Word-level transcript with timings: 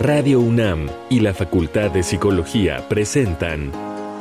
Radio 0.00 0.38
UNAM 0.38 0.88
y 1.10 1.18
la 1.18 1.34
Facultad 1.34 1.90
de 1.90 2.04
Psicología 2.04 2.88
presentan 2.88 3.72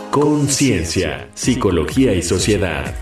Conciencia, 0.10 1.30
Psicología 1.36 2.16
y 2.16 2.24
Sociedad. 2.24 2.96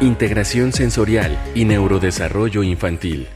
Integración 0.00 0.72
sensorial 0.72 1.38
y 1.54 1.66
neurodesarrollo 1.66 2.62
infantil. 2.62 3.28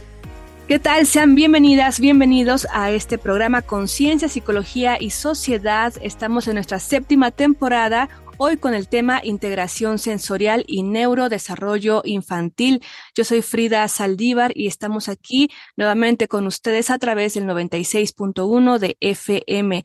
¿Qué 0.69 0.79
tal? 0.79 1.07
Sean 1.07 1.35
bienvenidas, 1.35 2.01
bienvenidos 2.01 2.67
a 2.73 2.91
este 2.91 3.19
programa 3.19 3.61
Conciencia, 3.61 4.31
Psicología 4.31 4.97
y 4.99 5.11
Sociedad. 5.11 5.93
Estamos 6.01 6.49
en 6.49 6.55
nuestra 6.55 6.79
séptima 6.79 7.31
temporada, 7.31 8.09
hoy 8.39 8.57
con 8.57 8.75
el 8.75 8.89
tema 8.89 9.21
integración 9.23 9.99
sensorial 9.99 10.65
y 10.67 10.83
neurodesarrollo 10.83 12.03
infantil. 12.05 12.83
Yo 13.15 13.25
soy 13.25 13.43
Frida 13.43 13.87
Saldívar 13.89 14.53
y 14.55 14.67
estamos 14.67 15.09
aquí 15.09 15.51
nuevamente 15.77 16.29
con 16.29 16.47
ustedes 16.47 16.91
a 16.91 16.99
través 16.99 17.35
del 17.35 17.45
96.1 17.45 18.79
de 18.79 18.97
FM. 19.01 19.85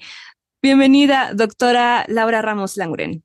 Bienvenida, 0.62 1.32
doctora 1.34 2.06
Laura 2.08 2.42
Ramos 2.42 2.78
Langren. 2.78 3.24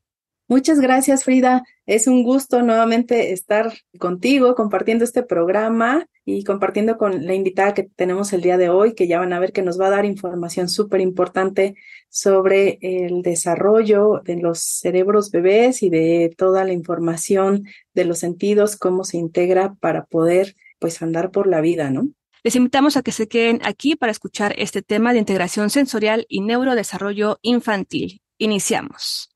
Muchas 0.48 0.78
gracias, 0.78 1.24
Frida. 1.24 1.64
Es 1.86 2.06
un 2.06 2.23
gusto 2.23 2.62
nuevamente 2.62 3.32
estar 3.32 3.73
contigo 3.98 4.54
compartiendo 4.54 5.04
este 5.04 5.24
programa 5.24 6.06
y 6.24 6.45
compartiendo 6.45 6.96
con 6.98 7.27
la 7.27 7.34
invitada 7.34 7.74
que 7.74 7.82
tenemos 7.82 8.32
el 8.32 8.42
día 8.42 8.56
de 8.56 8.68
hoy, 8.68 8.95
que 8.95 9.09
ya 9.09 9.18
van 9.18 9.32
a 9.32 9.40
ver 9.40 9.52
que 9.52 9.62
nos 9.62 9.80
va 9.80 9.88
a 9.88 9.90
dar 9.90 10.04
información 10.04 10.68
súper 10.68 11.01
importante 11.01 11.74
sobre 12.09 12.78
el 12.80 13.23
desarrollo 13.23 14.20
de 14.24 14.37
los 14.37 14.60
cerebros 14.60 15.32
bebés 15.32 15.82
y 15.82 15.90
de 15.90 16.32
toda 16.37 16.65
la 16.65 16.73
información 16.73 17.65
de 17.95 18.04
los 18.04 18.18
sentidos, 18.20 18.76
cómo 18.76 19.02
se 19.02 19.16
integra 19.16 19.74
para 19.80 20.04
poder 20.04 20.54
pues 20.78 21.02
andar 21.02 21.32
por 21.32 21.48
la 21.48 21.60
vida, 21.60 21.90
¿no? 21.90 22.09
Les 22.45 22.54
invitamos 22.54 22.96
a 22.96 23.02
que 23.02 23.10
se 23.10 23.26
queden 23.26 23.60
aquí 23.65 23.96
para 23.96 24.12
escuchar 24.12 24.54
este 24.59 24.80
tema 24.80 25.12
de 25.12 25.18
integración 25.18 25.70
sensorial 25.70 26.24
y 26.29 26.42
neurodesarrollo 26.42 27.40
infantil. 27.42 28.23
Iniciamos. 28.38 29.30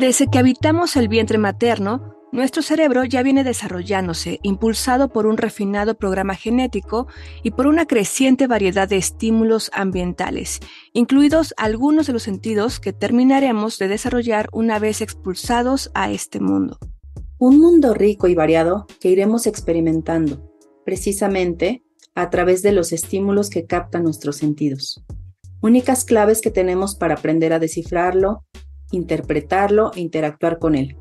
Desde 0.00 0.28
que 0.28 0.38
habitamos 0.38 0.96
el 0.96 1.08
vientre 1.08 1.36
materno, 1.36 2.16
nuestro 2.32 2.62
cerebro 2.62 3.04
ya 3.04 3.22
viene 3.22 3.44
desarrollándose, 3.44 4.40
impulsado 4.42 5.12
por 5.12 5.26
un 5.26 5.36
refinado 5.36 5.94
programa 5.94 6.34
genético 6.36 7.06
y 7.42 7.50
por 7.50 7.66
una 7.66 7.84
creciente 7.84 8.46
variedad 8.46 8.88
de 8.88 8.96
estímulos 8.96 9.70
ambientales, 9.74 10.60
incluidos 10.94 11.52
algunos 11.58 12.06
de 12.06 12.14
los 12.14 12.22
sentidos 12.22 12.80
que 12.80 12.94
terminaremos 12.94 13.78
de 13.78 13.88
desarrollar 13.88 14.48
una 14.52 14.78
vez 14.78 15.02
expulsados 15.02 15.90
a 15.92 16.10
este 16.10 16.40
mundo. 16.40 16.78
Un 17.38 17.60
mundo 17.60 17.92
rico 17.92 18.26
y 18.26 18.34
variado 18.34 18.86
que 19.00 19.10
iremos 19.10 19.46
experimentando, 19.46 20.50
precisamente 20.86 21.84
a 22.14 22.30
través 22.30 22.62
de 22.62 22.72
los 22.72 22.92
estímulos 22.92 23.50
que 23.50 23.66
captan 23.66 24.04
nuestros 24.04 24.38
sentidos. 24.38 25.04
Únicas 25.60 26.06
claves 26.06 26.40
que 26.40 26.50
tenemos 26.50 26.94
para 26.94 27.16
aprender 27.16 27.52
a 27.52 27.58
descifrarlo 27.58 28.46
interpretarlo 28.90 29.92
e 29.94 30.00
interactuar 30.00 30.58
con 30.58 30.74
él. 30.74 30.96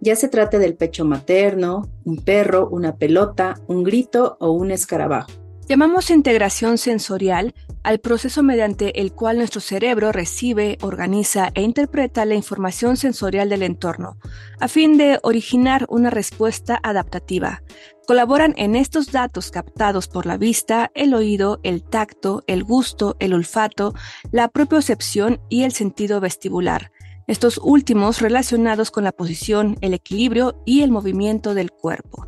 Ya 0.00 0.14
se 0.16 0.28
trate 0.28 0.58
del 0.58 0.76
pecho 0.76 1.04
materno, 1.04 1.82
un 2.04 2.18
perro, 2.22 2.68
una 2.68 2.96
pelota, 2.96 3.54
un 3.66 3.82
grito 3.82 4.36
o 4.40 4.50
un 4.50 4.70
escarabajo. 4.70 5.30
Llamamos 5.68 6.10
integración 6.10 6.78
sensorial 6.78 7.52
al 7.82 7.98
proceso 7.98 8.44
mediante 8.44 9.00
el 9.00 9.12
cual 9.12 9.38
nuestro 9.38 9.60
cerebro 9.60 10.12
recibe, 10.12 10.78
organiza 10.80 11.50
e 11.54 11.62
interpreta 11.62 12.24
la 12.24 12.36
información 12.36 12.96
sensorial 12.96 13.48
del 13.48 13.64
entorno, 13.64 14.16
a 14.60 14.68
fin 14.68 14.96
de 14.96 15.18
originar 15.24 15.86
una 15.88 16.10
respuesta 16.10 16.78
adaptativa. 16.84 17.64
Colaboran 18.06 18.54
en 18.56 18.76
estos 18.76 19.10
datos 19.10 19.50
captados 19.50 20.06
por 20.06 20.24
la 20.24 20.36
vista, 20.36 20.92
el 20.94 21.14
oído, 21.14 21.58
el 21.64 21.82
tacto, 21.82 22.44
el 22.46 22.62
gusto, 22.62 23.16
el 23.18 23.34
olfato, 23.34 23.92
la 24.30 24.46
propiocepción 24.46 25.40
y 25.48 25.64
el 25.64 25.72
sentido 25.72 26.20
vestibular, 26.20 26.92
estos 27.26 27.58
últimos 27.62 28.20
relacionados 28.20 28.90
con 28.90 29.04
la 29.04 29.12
posición, 29.12 29.76
el 29.80 29.94
equilibrio 29.94 30.62
y 30.64 30.82
el 30.82 30.90
movimiento 30.90 31.54
del 31.54 31.70
cuerpo. 31.72 32.26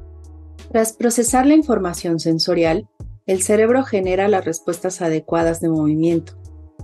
Tras 0.72 0.92
procesar 0.92 1.46
la 1.46 1.54
información 1.54 2.18
sensorial, 2.18 2.88
el 3.26 3.42
cerebro 3.42 3.84
genera 3.84 4.28
las 4.28 4.44
respuestas 4.44 5.00
adecuadas 5.00 5.60
de 5.60 5.68
movimiento, 5.68 6.34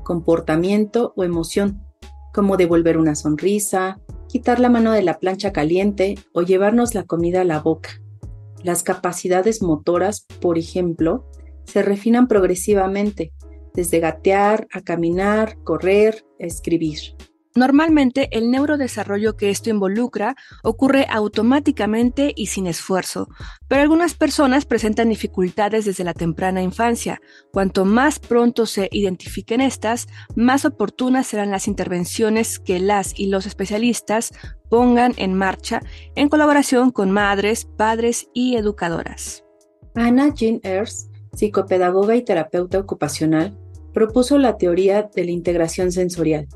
comportamiento 0.05 1.13
o 1.17 1.25
emoción, 1.25 1.83
como 2.33 2.57
devolver 2.57 2.99
una 2.99 3.15
sonrisa, 3.15 4.01
quitar 4.29 4.61
la 4.61 4.69
mano 4.69 4.93
de 4.93 5.03
la 5.03 5.19
plancha 5.19 5.53
caliente 5.53 6.17
o 6.33 6.43
llevarnos 6.43 6.95
la 6.95 7.05
comida 7.05 7.43
a 7.43 7.45
la 7.45 7.61
boca. 7.61 8.01
Las 8.63 8.83
capacidades 8.83 9.63
motoras, 9.63 10.27
por 10.41 10.59
ejemplo, 10.59 11.31
se 11.65 11.83
refinan 11.83 12.29
progresivamente, 12.29 13.33
desde 13.75 14.01
gatear 14.01 14.67
a 14.73 14.81
caminar, 14.83 15.59
correr, 15.65 16.25
escribir. 16.39 17.17
Normalmente 17.57 18.29
el 18.33 18.51
neurodesarrollo 18.51 19.37
que 19.37 19.49
esto 19.49 19.71
involucra 19.71 20.35
ocurre 20.65 21.07
automáticamente 21.09 22.33
y 22.35 22.47
sin 22.47 22.67
esfuerzo, 22.67 23.29
pero 23.69 23.81
algunas 23.81 24.15
personas 24.15 24.65
presentan 24.65 25.09
dificultades 25.09 25.85
desde 25.85 26.03
la 26.03 26.15
temprana 26.15 26.63
infancia. 26.63 27.21
Cuanto 27.53 27.85
más 27.85 28.19
pronto 28.19 28.67
se 28.67 28.89
identifiquen 28.91 29.61
estas, 29.61 30.09
más 30.35 30.65
oportunas 30.65 31.29
serán 31.29 31.53
las 31.53 31.69
intervenciones 31.69 32.59
que 32.59 32.81
las 32.81 33.17
y 33.17 33.29
los 33.29 33.47
especialistas 33.47 34.33
pongan 34.69 35.15
en 35.17 35.35
marcha 35.35 35.81
en 36.17 36.29
colaboración 36.29 36.91
con 36.91 37.13
madres, 37.13 37.67
padres 37.67 38.27
y 38.35 38.57
educadoras. 38.57 39.45
Anna 39.95 40.35
Jean 40.35 40.59
Ers, 40.65 41.09
psicopedagoga 41.35 42.17
y 42.17 42.25
terapeuta 42.25 42.81
ocupacional, 42.81 43.57
propuso 43.93 44.39
la 44.39 44.57
teoría 44.57 45.09
de 45.15 45.25
la 45.25 45.31
integración 45.31 45.93
sensorial 45.93 46.49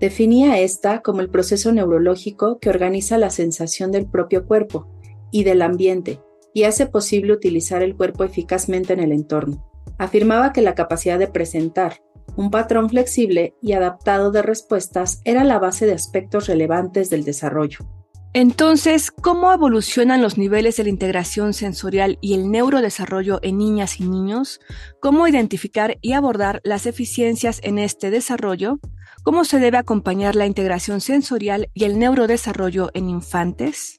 Definía 0.00 0.58
esta 0.60 1.00
como 1.00 1.20
el 1.20 1.30
proceso 1.30 1.72
neurológico 1.72 2.58
que 2.58 2.68
organiza 2.68 3.16
la 3.16 3.30
sensación 3.30 3.92
del 3.92 4.06
propio 4.06 4.46
cuerpo 4.46 4.88
y 5.30 5.44
del 5.44 5.62
ambiente 5.62 6.20
y 6.52 6.64
hace 6.64 6.86
posible 6.86 7.32
utilizar 7.32 7.82
el 7.82 7.96
cuerpo 7.96 8.24
eficazmente 8.24 8.92
en 8.92 9.00
el 9.00 9.12
entorno. 9.12 9.66
Afirmaba 9.98 10.52
que 10.52 10.62
la 10.62 10.74
capacidad 10.74 11.18
de 11.18 11.28
presentar 11.28 12.02
un 12.36 12.50
patrón 12.50 12.90
flexible 12.90 13.54
y 13.62 13.72
adaptado 13.72 14.30
de 14.30 14.42
respuestas 14.42 15.20
era 15.24 15.44
la 15.44 15.58
base 15.58 15.86
de 15.86 15.94
aspectos 15.94 16.46
relevantes 16.46 17.08
del 17.08 17.24
desarrollo. 17.24 17.78
Entonces, 18.34 19.10
¿cómo 19.10 19.50
evolucionan 19.50 20.20
los 20.20 20.36
niveles 20.36 20.76
de 20.76 20.82
la 20.82 20.90
integración 20.90 21.54
sensorial 21.54 22.18
y 22.20 22.34
el 22.34 22.50
neurodesarrollo 22.50 23.38
en 23.42 23.56
niñas 23.56 23.98
y 23.98 24.04
niños? 24.06 24.60
¿Cómo 25.00 25.26
identificar 25.26 25.96
y 26.02 26.12
abordar 26.12 26.60
las 26.62 26.84
eficiencias 26.84 27.60
en 27.62 27.78
este 27.78 28.10
desarrollo? 28.10 28.78
¿Cómo 29.26 29.44
se 29.44 29.58
debe 29.58 29.76
acompañar 29.76 30.36
la 30.36 30.46
integración 30.46 31.00
sensorial 31.00 31.68
y 31.74 31.82
el 31.82 31.98
neurodesarrollo 31.98 32.90
en 32.94 33.10
infantes? 33.10 33.98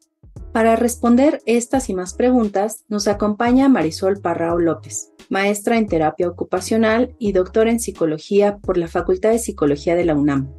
Para 0.54 0.78
responder 0.78 1.42
estas 1.46 1.90
y 1.90 1.94
más 1.94 2.14
preguntas, 2.14 2.86
nos 2.88 3.10
acompaña 3.10 3.68
Marisol 3.68 4.22
Parrao 4.22 4.58
López, 4.58 5.12
maestra 5.28 5.78
en 5.78 5.88
terapia 5.88 6.30
ocupacional 6.30 7.14
y 7.20 7.34
doctora 7.34 7.72
en 7.72 7.82
psicología 7.82 8.60
por 8.60 8.78
la 8.78 8.88
Facultad 8.88 9.32
de 9.32 9.40
Psicología 9.40 9.98
de 9.98 10.06
la 10.06 10.16
UNAM. 10.16 10.50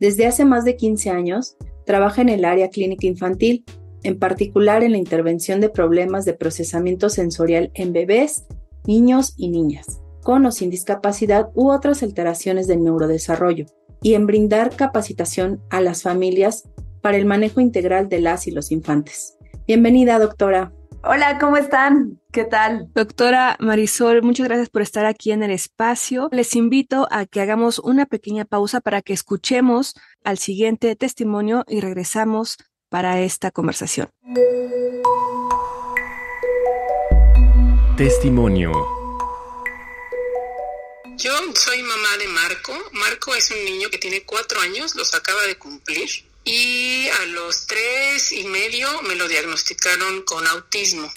Desde 0.00 0.26
hace 0.26 0.44
más 0.44 0.64
de 0.64 0.74
15 0.74 1.10
años, 1.10 1.56
trabaja 1.86 2.20
en 2.20 2.30
el 2.30 2.44
área 2.44 2.68
clínica 2.68 3.06
infantil, 3.06 3.64
en 4.02 4.18
particular 4.18 4.82
en 4.82 4.90
la 4.90 4.98
intervención 4.98 5.60
de 5.60 5.68
problemas 5.68 6.24
de 6.24 6.34
procesamiento 6.34 7.10
sensorial 7.10 7.70
en 7.74 7.92
bebés, 7.92 8.44
niños 8.88 9.34
y 9.36 9.50
niñas, 9.50 10.00
con 10.24 10.44
o 10.46 10.50
sin 10.50 10.68
discapacidad 10.68 11.50
u 11.54 11.70
otras 11.70 12.02
alteraciones 12.02 12.66
del 12.66 12.82
neurodesarrollo 12.82 13.66
y 14.02 14.14
en 14.14 14.26
brindar 14.26 14.74
capacitación 14.76 15.60
a 15.70 15.80
las 15.80 16.02
familias 16.02 16.68
para 17.00 17.16
el 17.16 17.26
manejo 17.26 17.60
integral 17.60 18.08
de 18.08 18.20
las 18.20 18.46
y 18.46 18.50
los 18.50 18.70
infantes. 18.72 19.36
Bienvenida, 19.66 20.18
doctora. 20.18 20.72
Hola, 21.02 21.38
¿cómo 21.38 21.56
están? 21.56 22.20
¿Qué 22.30 22.44
tal? 22.44 22.88
Doctora 22.94 23.56
Marisol, 23.58 24.22
muchas 24.22 24.46
gracias 24.46 24.68
por 24.68 24.82
estar 24.82 25.06
aquí 25.06 25.32
en 25.32 25.42
el 25.42 25.50
espacio. 25.50 26.28
Les 26.30 26.54
invito 26.56 27.08
a 27.10 27.24
que 27.24 27.40
hagamos 27.40 27.78
una 27.78 28.04
pequeña 28.04 28.44
pausa 28.44 28.80
para 28.80 29.00
que 29.00 29.14
escuchemos 29.14 29.94
al 30.24 30.36
siguiente 30.36 30.94
testimonio 30.96 31.64
y 31.66 31.80
regresamos 31.80 32.58
para 32.90 33.20
esta 33.20 33.50
conversación. 33.50 34.08
Testimonio 37.96 38.99
yo 41.20 41.38
soy 41.54 41.82
mamá 41.82 42.16
de 42.16 42.28
Marco. 42.28 42.90
Marco 42.92 43.34
es 43.34 43.50
un 43.50 43.62
niño 43.64 43.90
que 43.90 43.98
tiene 43.98 44.22
cuatro 44.22 44.60
años, 44.60 44.94
los 44.94 45.14
acaba 45.14 45.42
de 45.42 45.56
cumplir. 45.56 46.08
Y 46.44 47.06
a 47.08 47.26
los 47.26 47.66
tres 47.66 48.32
y 48.32 48.44
medio 48.44 49.02
me 49.02 49.14
lo 49.14 49.28
diagnosticaron 49.28 50.22
con 50.22 50.46
autismo. 50.46 51.12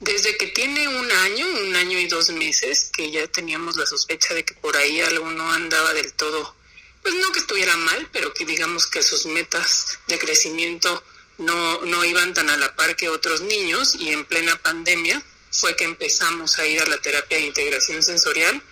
Desde 0.00 0.36
que 0.36 0.48
tiene 0.48 0.86
un 0.86 1.10
año, 1.10 1.46
un 1.46 1.74
año 1.76 1.98
y 1.98 2.08
dos 2.08 2.30
meses, 2.30 2.90
que 2.94 3.10
ya 3.10 3.26
teníamos 3.28 3.76
la 3.76 3.86
sospecha 3.86 4.34
de 4.34 4.44
que 4.44 4.54
por 4.54 4.76
ahí 4.76 5.00
algo 5.00 5.30
no 5.30 5.50
andaba 5.50 5.94
del 5.94 6.12
todo, 6.12 6.54
pues 7.02 7.14
no 7.14 7.32
que 7.32 7.38
estuviera 7.38 7.76
mal, 7.76 8.08
pero 8.12 8.34
que 8.34 8.44
digamos 8.44 8.86
que 8.86 9.02
sus 9.02 9.26
metas 9.26 9.98
de 10.08 10.18
crecimiento 10.18 11.02
no, 11.38 11.80
no 11.82 12.04
iban 12.04 12.34
tan 12.34 12.50
a 12.50 12.56
la 12.56 12.76
par 12.76 12.96
que 12.96 13.08
otros 13.08 13.40
niños 13.40 13.94
y 13.94 14.10
en 14.10 14.24
plena 14.26 14.60
pandemia, 14.60 15.22
fue 15.50 15.76
que 15.76 15.84
empezamos 15.84 16.58
a 16.58 16.66
ir 16.66 16.80
a 16.80 16.86
la 16.86 16.98
terapia 16.98 17.38
de 17.38 17.46
integración 17.46 18.02
sensorial. 18.02 18.62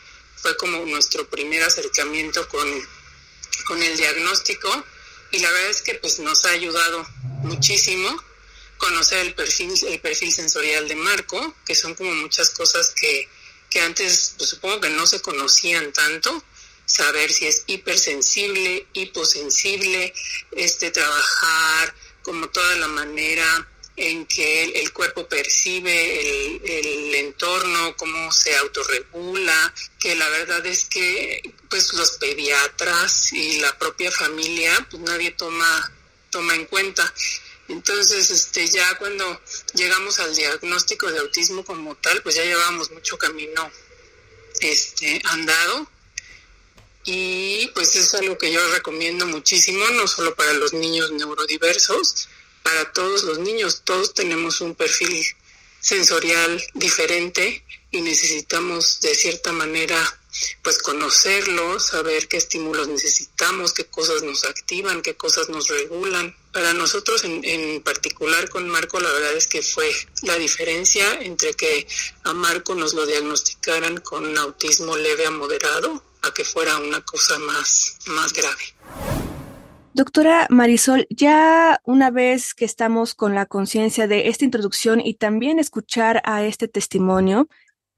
Fue 0.42 0.56
como 0.56 0.84
nuestro 0.86 1.28
primer 1.28 1.62
acercamiento 1.62 2.48
con, 2.48 2.68
con 3.66 3.82
el 3.82 3.96
diagnóstico 3.96 4.84
y 5.32 5.38
la 5.38 5.50
verdad 5.50 5.70
es 5.70 5.82
que 5.82 5.94
pues 5.94 6.18
nos 6.18 6.44
ha 6.44 6.50
ayudado 6.50 7.06
muchísimo 7.42 8.08
conocer 8.78 9.26
el 9.26 9.34
perfil, 9.34 9.72
el 9.86 10.00
perfil 10.00 10.32
sensorial 10.32 10.88
de 10.88 10.96
Marco, 10.96 11.54
que 11.66 11.74
son 11.74 11.94
como 11.94 12.12
muchas 12.14 12.50
cosas 12.50 12.92
que, 12.98 13.28
que 13.68 13.80
antes 13.80 14.34
pues, 14.38 14.50
supongo 14.50 14.80
que 14.80 14.90
no 14.90 15.06
se 15.06 15.20
conocían 15.20 15.92
tanto 15.92 16.42
saber 16.86 17.30
si 17.30 17.46
es 17.46 17.64
hipersensible, 17.66 18.86
hiposensible, 18.94 20.12
este 20.52 20.90
trabajar 20.90 21.94
como 22.22 22.48
toda 22.48 22.74
la 22.76 22.88
manera 22.88 23.68
en 24.00 24.24
que 24.26 24.64
el, 24.80 24.92
cuerpo 24.92 25.28
percibe 25.28 25.92
el, 26.80 27.14
entorno, 27.16 27.94
cómo 27.96 28.32
se 28.32 28.56
autorregula, 28.56 29.74
que 29.98 30.16
la 30.16 30.28
verdad 30.30 30.64
es 30.64 30.86
que 30.86 31.42
pues 31.68 31.92
los 31.92 32.12
pediatras 32.12 33.32
y 33.32 33.60
la 33.60 33.78
propia 33.78 34.10
familia 34.10 34.86
pues 34.90 35.02
nadie 35.02 35.32
toma 35.32 35.92
toma 36.30 36.54
en 36.54 36.64
cuenta. 36.66 37.12
Entonces, 37.68 38.30
este 38.30 38.66
ya 38.68 38.96
cuando 38.96 39.40
llegamos 39.74 40.18
al 40.18 40.34
diagnóstico 40.34 41.10
de 41.10 41.18
autismo 41.18 41.64
como 41.64 41.94
tal, 41.96 42.22
pues 42.22 42.36
ya 42.36 42.44
llevamos 42.44 42.90
mucho 42.90 43.18
camino 43.18 43.70
este 44.60 45.20
andado 45.24 45.88
y 47.04 47.66
pues 47.74 47.94
es 47.96 48.14
algo 48.14 48.38
que 48.38 48.50
yo 48.50 48.60
recomiendo 48.72 49.26
muchísimo, 49.26 49.84
no 49.90 50.06
solo 50.06 50.34
para 50.34 50.52
los 50.54 50.72
niños 50.72 51.10
neurodiversos, 51.12 52.28
para 52.62 52.92
todos 52.92 53.22
los 53.24 53.38
niños, 53.38 53.82
todos 53.84 54.14
tenemos 54.14 54.60
un 54.60 54.74
perfil 54.74 55.24
sensorial 55.80 56.62
diferente 56.74 57.64
y 57.90 58.00
necesitamos 58.02 59.00
de 59.00 59.14
cierta 59.14 59.52
manera 59.52 59.98
pues 60.62 60.78
conocerlo, 60.78 61.80
saber 61.80 62.28
qué 62.28 62.36
estímulos 62.36 62.86
necesitamos, 62.88 63.72
qué 63.72 63.84
cosas 63.86 64.22
nos 64.22 64.44
activan, 64.44 65.02
qué 65.02 65.16
cosas 65.16 65.48
nos 65.48 65.68
regulan. 65.68 66.36
Para 66.52 66.72
nosotros 66.72 67.24
en, 67.24 67.44
en, 67.44 67.82
particular 67.82 68.48
con 68.48 68.68
Marco 68.68 69.00
la 69.00 69.10
verdad 69.10 69.36
es 69.36 69.46
que 69.46 69.62
fue 69.62 69.90
la 70.22 70.36
diferencia 70.36 71.20
entre 71.20 71.54
que 71.54 71.86
a 72.24 72.32
Marco 72.32 72.74
nos 72.74 72.94
lo 72.94 73.06
diagnosticaran 73.06 73.98
con 74.00 74.36
autismo 74.38 74.96
leve 74.96 75.26
a 75.26 75.30
moderado 75.30 76.04
a 76.22 76.32
que 76.34 76.44
fuera 76.44 76.76
una 76.78 77.02
cosa 77.04 77.38
más, 77.38 77.96
más 78.06 78.32
grave. 78.32 79.19
Doctora 80.00 80.46
Marisol, 80.48 81.06
ya 81.10 81.78
una 81.84 82.10
vez 82.10 82.54
que 82.54 82.64
estamos 82.64 83.14
con 83.14 83.34
la 83.34 83.44
conciencia 83.44 84.08
de 84.08 84.28
esta 84.28 84.46
introducción 84.46 84.98
y 84.98 85.12
también 85.12 85.58
escuchar 85.58 86.22
a 86.24 86.42
este 86.42 86.68
testimonio, 86.68 87.48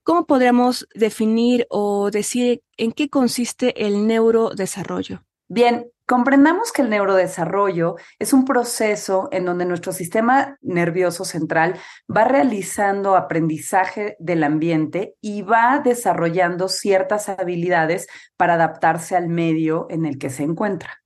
¿cómo 0.03 0.27
podríamos 0.27 0.89
definir 0.97 1.65
o 1.71 2.11
decir 2.11 2.65
en 2.77 2.91
qué 2.91 3.09
consiste 3.09 3.87
el 3.87 4.09
neurodesarrollo? 4.09 5.23
Bien, 5.47 5.93
comprendamos 6.05 6.73
que 6.73 6.83
el 6.83 6.91
neurodesarrollo 6.91 7.95
es 8.19 8.33
un 8.33 8.45
proceso 8.45 9.29
en 9.31 9.45
donde 9.45 9.65
nuestro 9.65 9.93
sistema 9.93 10.59
nervioso 10.61 11.25
central 11.25 11.79
va 12.11 12.25
realizando 12.25 13.15
aprendizaje 13.15 14.17
del 14.19 14.43
ambiente 14.43 15.15
y 15.21 15.43
va 15.43 15.79
desarrollando 15.79 16.69
ciertas 16.69 17.29
habilidades 17.29 18.09
para 18.37 18.55
adaptarse 18.55 19.15
al 19.15 19.29
medio 19.29 19.87
en 19.89 20.05
el 20.05 20.19
que 20.19 20.31
se 20.31 20.43
encuentra. 20.43 21.02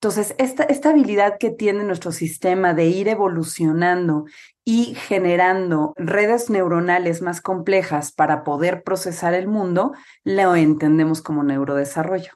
Entonces, 0.00 0.34
esta, 0.38 0.64
esta 0.64 0.90
habilidad 0.90 1.38
que 1.38 1.50
tiene 1.50 1.82
nuestro 1.82 2.12
sistema 2.12 2.74
de 2.74 2.86
ir 2.86 3.08
evolucionando 3.08 4.26
y 4.62 4.94
generando 4.94 5.94
redes 5.96 6.50
neuronales 6.50 7.22
más 7.22 7.40
complejas 7.40 8.12
para 8.12 8.44
poder 8.44 8.82
procesar 8.82 9.32
el 9.32 9.48
mundo, 9.48 9.94
lo 10.22 10.54
entendemos 10.54 11.22
como 11.22 11.42
neurodesarrollo. 11.44 12.32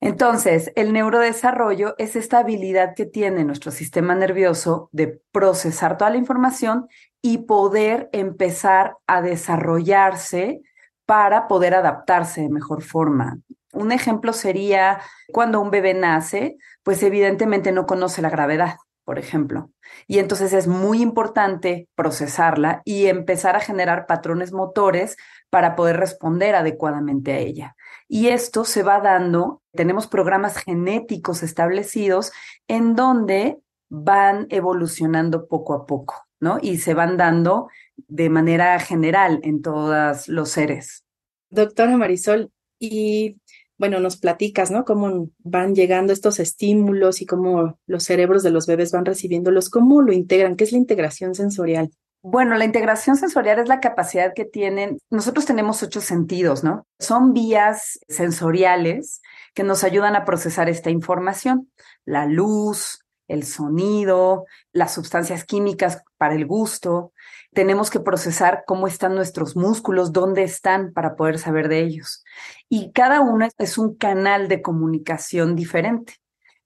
Entonces, 0.00 0.72
el 0.74 0.92
neurodesarrollo 0.92 1.94
es 1.96 2.16
esta 2.16 2.38
habilidad 2.38 2.94
que 2.94 3.06
tiene 3.06 3.44
nuestro 3.44 3.70
sistema 3.70 4.14
nervioso 4.14 4.88
de 4.92 5.20
procesar 5.32 5.96
toda 5.96 6.10
la 6.10 6.16
información 6.16 6.88
y 7.20 7.38
poder 7.38 8.10
empezar 8.12 8.96
a 9.06 9.22
desarrollarse 9.22 10.60
para 11.06 11.46
poder 11.46 11.74
adaptarse 11.74 12.42
de 12.42 12.48
mejor 12.48 12.82
forma. 12.82 13.38
Un 13.72 13.90
ejemplo 13.90 14.32
sería 14.34 15.00
cuando 15.32 15.60
un 15.60 15.70
bebé 15.70 15.94
nace, 15.94 16.56
pues 16.82 17.02
evidentemente 17.02 17.72
no 17.72 17.86
conoce 17.86 18.20
la 18.20 18.28
gravedad, 18.28 18.76
por 19.04 19.18
ejemplo. 19.18 19.70
Y 20.06 20.18
entonces 20.18 20.52
es 20.52 20.66
muy 20.66 21.00
importante 21.00 21.88
procesarla 21.94 22.82
y 22.84 23.06
empezar 23.06 23.56
a 23.56 23.60
generar 23.60 24.06
patrones 24.06 24.52
motores 24.52 25.16
para 25.48 25.74
poder 25.74 25.96
responder 25.96 26.54
adecuadamente 26.54 27.32
a 27.32 27.38
ella. 27.38 27.76
Y 28.08 28.28
esto 28.28 28.66
se 28.66 28.82
va 28.82 29.00
dando, 29.00 29.62
tenemos 29.72 30.06
programas 30.06 30.58
genéticos 30.58 31.42
establecidos 31.42 32.32
en 32.68 32.94
donde 32.94 33.58
van 33.88 34.46
evolucionando 34.50 35.48
poco 35.48 35.72
a 35.72 35.86
poco, 35.86 36.26
¿no? 36.40 36.58
Y 36.60 36.78
se 36.78 36.92
van 36.92 37.16
dando 37.16 37.68
de 37.96 38.28
manera 38.28 38.78
general 38.80 39.40
en 39.42 39.62
todos 39.62 40.28
los 40.28 40.50
seres. 40.50 41.04
Doctora 41.50 41.96
Marisol, 41.96 42.50
y 42.82 43.38
bueno, 43.82 43.98
nos 43.98 44.16
platicas, 44.16 44.70
¿no? 44.70 44.84
Cómo 44.84 45.30
van 45.38 45.74
llegando 45.74 46.12
estos 46.12 46.38
estímulos 46.38 47.20
y 47.20 47.26
cómo 47.26 47.80
los 47.86 48.04
cerebros 48.04 48.44
de 48.44 48.52
los 48.52 48.68
bebés 48.68 48.92
van 48.92 49.04
recibiéndolos, 49.04 49.70
cómo 49.70 50.02
lo 50.02 50.12
integran, 50.12 50.54
qué 50.54 50.62
es 50.62 50.70
la 50.70 50.78
integración 50.78 51.34
sensorial. 51.34 51.90
Bueno, 52.22 52.54
la 52.54 52.64
integración 52.64 53.16
sensorial 53.16 53.58
es 53.58 53.66
la 53.66 53.80
capacidad 53.80 54.34
que 54.36 54.44
tienen, 54.44 54.98
nosotros 55.10 55.46
tenemos 55.46 55.82
ocho 55.82 56.00
sentidos, 56.00 56.62
¿no? 56.62 56.86
Son 57.00 57.32
vías 57.32 57.98
sensoriales 58.06 59.20
que 59.52 59.64
nos 59.64 59.82
ayudan 59.82 60.14
a 60.14 60.24
procesar 60.24 60.68
esta 60.68 60.90
información. 60.90 61.68
La 62.04 62.26
luz, 62.26 63.00
el 63.28 63.44
sonido, 63.44 64.46
las 64.72 64.94
sustancias 64.94 65.44
químicas 65.44 66.02
para 66.18 66.34
el 66.34 66.46
gusto. 66.46 67.12
Tenemos 67.52 67.90
que 67.90 68.00
procesar 68.00 68.64
cómo 68.66 68.86
están 68.86 69.14
nuestros 69.14 69.56
músculos, 69.56 70.12
dónde 70.12 70.42
están 70.42 70.92
para 70.92 71.16
poder 71.16 71.38
saber 71.38 71.68
de 71.68 71.80
ellos. 71.80 72.24
Y 72.68 72.92
cada 72.92 73.20
uno 73.20 73.48
es 73.58 73.78
un 73.78 73.96
canal 73.96 74.48
de 74.48 74.62
comunicación 74.62 75.56
diferente. 75.56 76.14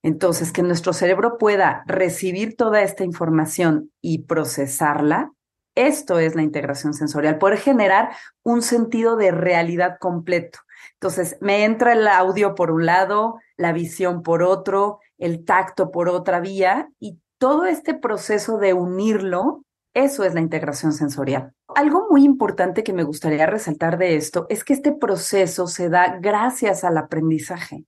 Entonces, 0.02 0.52
que 0.52 0.62
nuestro 0.62 0.92
cerebro 0.92 1.36
pueda 1.38 1.82
recibir 1.86 2.56
toda 2.56 2.82
esta 2.82 3.02
información 3.02 3.90
y 4.00 4.18
procesarla 4.18 5.32
esto 5.76 6.18
es 6.18 6.34
la 6.34 6.42
integración 6.42 6.94
sensorial, 6.94 7.38
poder 7.38 7.58
generar 7.58 8.10
un 8.42 8.62
sentido 8.62 9.16
de 9.16 9.30
realidad 9.30 9.98
completo. 10.00 10.60
Entonces, 10.94 11.36
me 11.40 11.64
entra 11.64 11.92
el 11.92 12.08
audio 12.08 12.54
por 12.54 12.70
un 12.70 12.86
lado, 12.86 13.38
la 13.58 13.72
visión 13.72 14.22
por 14.22 14.42
otro, 14.42 15.00
el 15.18 15.44
tacto 15.44 15.90
por 15.90 16.08
otra 16.08 16.40
vía 16.40 16.88
y 16.98 17.18
todo 17.38 17.66
este 17.66 17.94
proceso 17.94 18.58
de 18.58 18.72
unirlo, 18.72 19.62
eso 19.94 20.24
es 20.24 20.34
la 20.34 20.40
integración 20.40 20.92
sensorial. 20.92 21.52
Algo 21.74 22.06
muy 22.10 22.24
importante 22.24 22.84
que 22.84 22.92
me 22.92 23.04
gustaría 23.04 23.46
resaltar 23.46 23.98
de 23.98 24.16
esto 24.16 24.46
es 24.48 24.64
que 24.64 24.72
este 24.72 24.92
proceso 24.92 25.66
se 25.66 25.88
da 25.88 26.18
gracias 26.20 26.84
al 26.84 26.98
aprendizaje. 26.98 27.84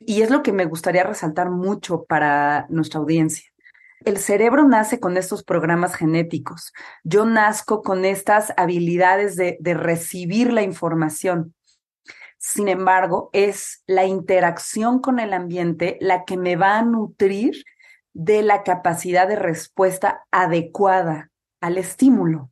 Y 0.00 0.22
es 0.22 0.30
lo 0.30 0.42
que 0.42 0.52
me 0.52 0.64
gustaría 0.64 1.04
resaltar 1.04 1.50
mucho 1.50 2.04
para 2.04 2.66
nuestra 2.68 3.00
audiencia. 3.00 3.52
El 4.04 4.18
cerebro 4.18 4.66
nace 4.66 4.98
con 4.98 5.16
estos 5.16 5.44
programas 5.44 5.94
genéticos. 5.94 6.72
Yo 7.04 7.24
nazco 7.24 7.82
con 7.82 8.04
estas 8.04 8.52
habilidades 8.56 9.36
de, 9.36 9.56
de 9.60 9.74
recibir 9.74 10.52
la 10.52 10.62
información. 10.62 11.54
Sin 12.44 12.66
embargo, 12.66 13.30
es 13.32 13.84
la 13.86 14.04
interacción 14.04 14.98
con 14.98 15.20
el 15.20 15.32
ambiente 15.32 15.96
la 16.00 16.24
que 16.24 16.36
me 16.36 16.56
va 16.56 16.76
a 16.76 16.82
nutrir 16.82 17.62
de 18.14 18.42
la 18.42 18.64
capacidad 18.64 19.28
de 19.28 19.36
respuesta 19.36 20.24
adecuada 20.32 21.30
al 21.60 21.78
estímulo. 21.78 22.50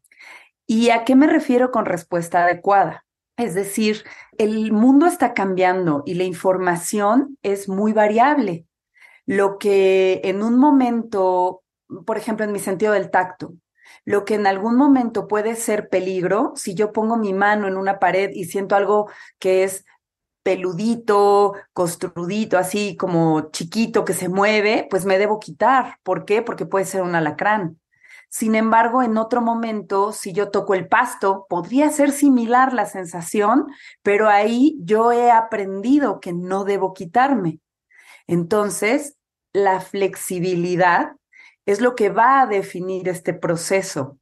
¿Y 0.65 0.91
a 0.91 1.05
qué 1.05 1.17
me 1.17 1.27
refiero 1.27 1.73
con 1.73 1.87
respuesta 1.87 2.45
adecuada? 2.45 3.05
Es 3.37 3.55
decir, 3.55 4.05
el 4.39 4.71
mundo 4.71 5.07
está 5.07 5.35
cambiando 5.35 6.05
y 6.07 6.15
la 6.15 6.23
información 6.23 7.37
es 7.43 7.69
muy 7.69 7.93
variable 7.93 8.67
lo 9.27 9.59
que 9.59 10.21
en 10.23 10.45
un 10.45 10.57
momento, 10.57 11.65
por 12.07 12.17
ejemplo, 12.17 12.45
en 12.45 12.53
mi 12.53 12.61
sentido 12.61 12.93
del 12.93 13.11
tacto, 13.11 13.55
lo 14.05 14.25
que 14.25 14.35
en 14.35 14.47
algún 14.47 14.77
momento 14.77 15.29
puede 15.29 15.57
ser 15.57 15.89
peligro, 15.89 16.53
si 16.57 16.75
yo 16.75 16.93
pongo 16.93 17.17
mi 17.17 17.33
mano 17.33 17.69
en 17.69 17.77
una 17.77 17.99
pared 17.99 18.31
y 18.33 18.45
siento 18.45 18.77
algo 18.77 19.11
que 19.39 19.65
es 19.65 19.85
peludito, 20.43 21.55
construdito, 21.73 22.59
así 22.59 22.97
como 22.97 23.51
chiquito 23.51 24.05
que 24.05 24.15
se 24.15 24.29
mueve, 24.29 24.87
pues 24.91 25.05
me 25.05 25.19
debo 25.19 25.39
quitar. 25.39 25.99
¿Por 26.03 26.25
qué? 26.25 26.43
Porque 26.43 26.67
puede 26.67 26.87
ser 26.87 27.03
un 27.03 27.15
alacrán. 27.15 27.79
Sin 28.29 28.55
embargo, 28.55 29.03
en 29.03 29.19
otro 29.19 29.43
momento, 29.43 30.13
si 30.13 30.33
yo 30.33 30.51
toco 30.51 30.75
el 30.75 30.87
pasto, 30.87 31.47
podría 31.49 31.91
ser 31.91 32.13
similar 32.13 32.73
la 32.73 32.87
sensación, 32.87 33.67
pero 34.03 34.29
ahí 34.29 34.79
yo 34.83 35.11
he 35.11 35.31
aprendido 35.33 36.21
que 36.21 36.33
no 36.33 36.65
debo 36.65 36.95
quitarme. 36.95 37.59
Entonces, 38.29 39.17
la 39.53 39.81
flexibilidad 39.81 41.17
es 41.73 41.81
lo 41.81 41.95
que 41.95 42.11
va 42.11 42.41
a 42.41 42.47
definir 42.47 43.09
este 43.09 43.33
proceso. 43.35 44.19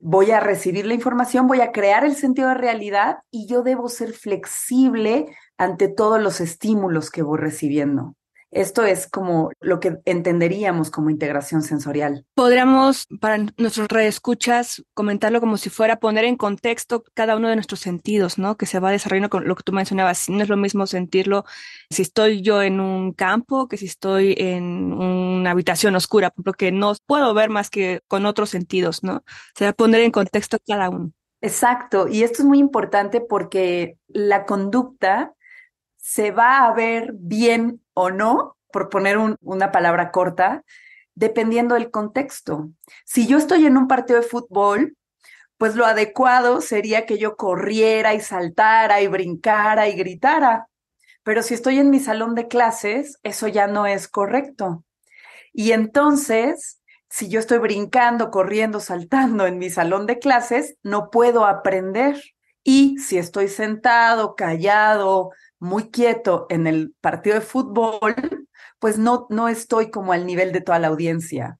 Voy 0.00 0.30
a 0.30 0.40
recibir 0.40 0.86
la 0.86 0.94
información, 0.94 1.46
voy 1.46 1.60
a 1.60 1.72
crear 1.72 2.04
el 2.04 2.14
sentido 2.14 2.48
de 2.48 2.54
realidad 2.54 3.18
y 3.30 3.46
yo 3.46 3.62
debo 3.62 3.88
ser 3.88 4.12
flexible 4.12 5.26
ante 5.56 5.88
todos 5.88 6.20
los 6.20 6.40
estímulos 6.40 7.10
que 7.10 7.22
voy 7.22 7.38
recibiendo. 7.38 8.14
Esto 8.54 8.84
es 8.84 9.08
como 9.08 9.50
lo 9.60 9.80
que 9.80 9.98
entenderíamos 10.04 10.88
como 10.88 11.10
integración 11.10 11.62
sensorial. 11.62 12.24
Podríamos, 12.34 13.08
para 13.20 13.38
nuestros 13.58 13.88
reescuchas, 13.88 14.84
comentarlo 14.94 15.40
como 15.40 15.56
si 15.56 15.70
fuera 15.70 15.96
poner 15.96 16.24
en 16.24 16.36
contexto 16.36 17.02
cada 17.14 17.36
uno 17.36 17.48
de 17.48 17.56
nuestros 17.56 17.80
sentidos, 17.80 18.38
¿no? 18.38 18.56
Que 18.56 18.66
se 18.66 18.78
va 18.78 18.92
desarrollando 18.92 19.28
con 19.28 19.48
lo 19.48 19.56
que 19.56 19.64
tú 19.64 19.72
mencionabas. 19.72 20.28
No 20.28 20.40
es 20.40 20.48
lo 20.48 20.56
mismo 20.56 20.86
sentirlo 20.86 21.44
si 21.90 22.02
estoy 22.02 22.42
yo 22.42 22.62
en 22.62 22.78
un 22.78 23.12
campo 23.12 23.66
que 23.66 23.76
si 23.76 23.86
estoy 23.86 24.36
en 24.38 24.92
una 24.92 25.50
habitación 25.50 25.96
oscura, 25.96 26.30
porque 26.30 26.70
no 26.70 26.92
puedo 27.06 27.34
ver 27.34 27.50
más 27.50 27.70
que 27.70 28.02
con 28.06 28.24
otros 28.24 28.50
sentidos, 28.50 29.02
¿no? 29.02 29.24
Se 29.56 29.64
va 29.64 29.70
a 29.70 29.74
poner 29.74 30.02
en 30.02 30.12
contexto 30.12 30.58
cada 30.64 30.90
uno. 30.90 31.10
Exacto. 31.40 32.06
Y 32.06 32.22
esto 32.22 32.42
es 32.42 32.46
muy 32.46 32.60
importante 32.60 33.20
porque 33.20 33.98
la 34.06 34.46
conducta 34.46 35.34
se 35.96 36.30
va 36.30 36.66
a 36.66 36.72
ver 36.72 37.14
bien 37.14 37.83
o 37.94 38.10
no, 38.10 38.56
por 38.72 38.88
poner 38.88 39.18
una 39.40 39.72
palabra 39.72 40.10
corta, 40.10 40.64
dependiendo 41.14 41.74
del 41.74 41.90
contexto. 41.90 42.70
Si 43.04 43.26
yo 43.26 43.38
estoy 43.38 43.66
en 43.66 43.76
un 43.76 43.88
partido 43.88 44.20
de 44.20 44.26
fútbol, 44.26 44.96
pues 45.56 45.76
lo 45.76 45.86
adecuado 45.86 46.60
sería 46.60 47.06
que 47.06 47.18
yo 47.18 47.36
corriera 47.36 48.14
y 48.14 48.20
saltara 48.20 49.00
y 49.00 49.06
brincara 49.06 49.88
y 49.88 49.96
gritara. 49.96 50.68
Pero 51.22 51.42
si 51.42 51.54
estoy 51.54 51.78
en 51.78 51.90
mi 51.90 52.00
salón 52.00 52.34
de 52.34 52.48
clases, 52.48 53.18
eso 53.22 53.48
ya 53.48 53.66
no 53.66 53.86
es 53.86 54.08
correcto. 54.08 54.84
Y 55.52 55.72
entonces, 55.72 56.82
si 57.08 57.28
yo 57.28 57.38
estoy 57.38 57.58
brincando, 57.58 58.30
corriendo, 58.30 58.80
saltando 58.80 59.46
en 59.46 59.58
mi 59.58 59.70
salón 59.70 60.06
de 60.06 60.18
clases, 60.18 60.76
no 60.82 61.10
puedo 61.10 61.46
aprender. 61.46 62.20
Y 62.64 62.98
si 62.98 63.18
estoy 63.18 63.48
sentado, 63.48 64.34
callado, 64.34 65.30
muy 65.64 65.90
quieto 65.90 66.46
en 66.50 66.66
el 66.66 66.94
partido 67.00 67.36
de 67.36 67.40
fútbol, 67.40 68.14
pues 68.78 68.98
no, 68.98 69.26
no 69.30 69.48
estoy 69.48 69.90
como 69.90 70.12
al 70.12 70.26
nivel 70.26 70.52
de 70.52 70.60
toda 70.60 70.78
la 70.78 70.88
audiencia. 70.88 71.58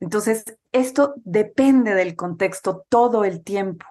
Entonces, 0.00 0.44
esto 0.72 1.14
depende 1.24 1.94
del 1.94 2.16
contexto 2.16 2.84
todo 2.88 3.24
el 3.24 3.44
tiempo. 3.44 3.86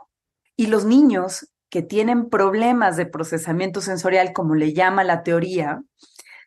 Y 0.55 0.67
los 0.67 0.85
niños 0.85 1.49
que 1.69 1.81
tienen 1.81 2.29
problemas 2.29 2.97
de 2.97 3.05
procesamiento 3.05 3.81
sensorial, 3.81 4.33
como 4.33 4.53
le 4.53 4.73
llama 4.73 5.03
la 5.03 5.23
teoría, 5.23 5.81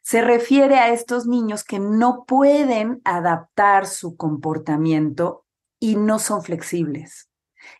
se 0.02 0.20
refiere 0.20 0.76
a 0.76 0.90
estos 0.90 1.26
niños 1.26 1.64
que 1.64 1.80
no 1.80 2.24
pueden 2.26 3.00
adaptar 3.04 3.86
su 3.86 4.16
comportamiento 4.16 5.44
y 5.80 5.96
no 5.96 6.18
son 6.18 6.44
flexibles. 6.44 7.28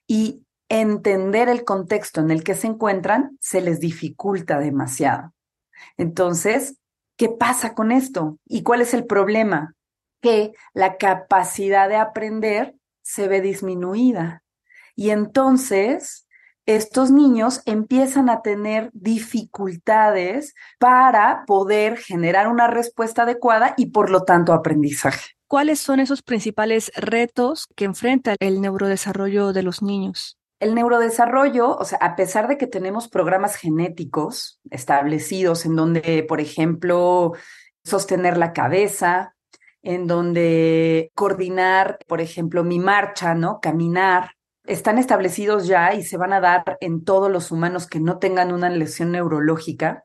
Y 0.09 0.46
entender 0.69 1.49
el 1.49 1.65
contexto 1.65 2.21
en 2.21 2.31
el 2.31 2.43
que 2.43 2.55
se 2.55 2.67
encuentran 2.67 3.37
se 3.41 3.61
les 3.61 3.81
dificulta 3.81 4.59
demasiado. 4.59 5.33
Entonces, 5.97 6.79
¿qué 7.17 7.29
pasa 7.29 7.75
con 7.75 7.93
esto? 7.93 8.39
¿Y 8.47 8.63
cuál 8.63 8.81
es 8.81 8.95
el 8.95 9.07
problema? 9.07 9.75
Que 10.21 10.53
la 10.75 10.97
capacidad 10.97 11.89
de 11.89 11.97
aprender 11.97 12.75
se 13.03 13.29
ve 13.29 13.41
disminuida. 13.41 14.43
Y 14.97 15.11
entonces, 15.11 16.27
estos 16.67 17.13
niños 17.13 17.63
empiezan 17.65 18.29
a 18.29 18.43
tener 18.43 18.91
dificultades 18.93 20.55
para 20.79 21.45
poder 21.47 21.97
generar 21.97 22.49
una 22.49 22.67
respuesta 22.67 23.23
adecuada 23.23 23.75
y 23.77 23.87
por 23.87 24.11
lo 24.11 24.25
tanto 24.25 24.53
aprendizaje. 24.53 25.37
¿Cuáles 25.47 25.79
son 25.79 26.01
esos 26.01 26.23
principales 26.23 26.91
retos 26.97 27.69
que 27.77 27.85
enfrenta 27.85 28.35
el 28.41 28.61
neurodesarrollo 28.61 29.53
de 29.53 29.63
los 29.63 29.81
niños? 29.81 30.37
El 30.59 30.75
neurodesarrollo, 30.75 31.77
o 31.77 31.85
sea, 31.85 31.99
a 31.99 32.17
pesar 32.17 32.49
de 32.49 32.57
que 32.57 32.67
tenemos 32.67 33.09
programas 33.09 33.57
genéticos 33.57 34.59
establecidos 34.71 35.67
en 35.67 35.77
donde, 35.77 36.25
por 36.27 36.41
ejemplo, 36.41 37.35
sostener 37.85 38.39
la 38.39 38.53
cabeza, 38.53 39.35
en 39.83 40.07
donde 40.07 41.13
coordinar, 41.15 41.99
por 42.09 42.21
ejemplo, 42.21 42.65
mi 42.65 42.79
marcha, 42.79 43.35
¿no? 43.35 43.61
Caminar, 43.61 44.33
están 44.65 44.99
establecidos 44.99 45.67
ya 45.67 45.95
y 45.95 46.03
se 46.03 46.17
van 46.17 46.33
a 46.33 46.41
dar 46.41 46.77
en 46.81 47.05
todos 47.05 47.31
los 47.31 47.53
humanos 47.53 47.87
que 47.87 48.01
no 48.01 48.19
tengan 48.19 48.53
una 48.53 48.69
lesión 48.69 49.13
neurológica. 49.13 50.05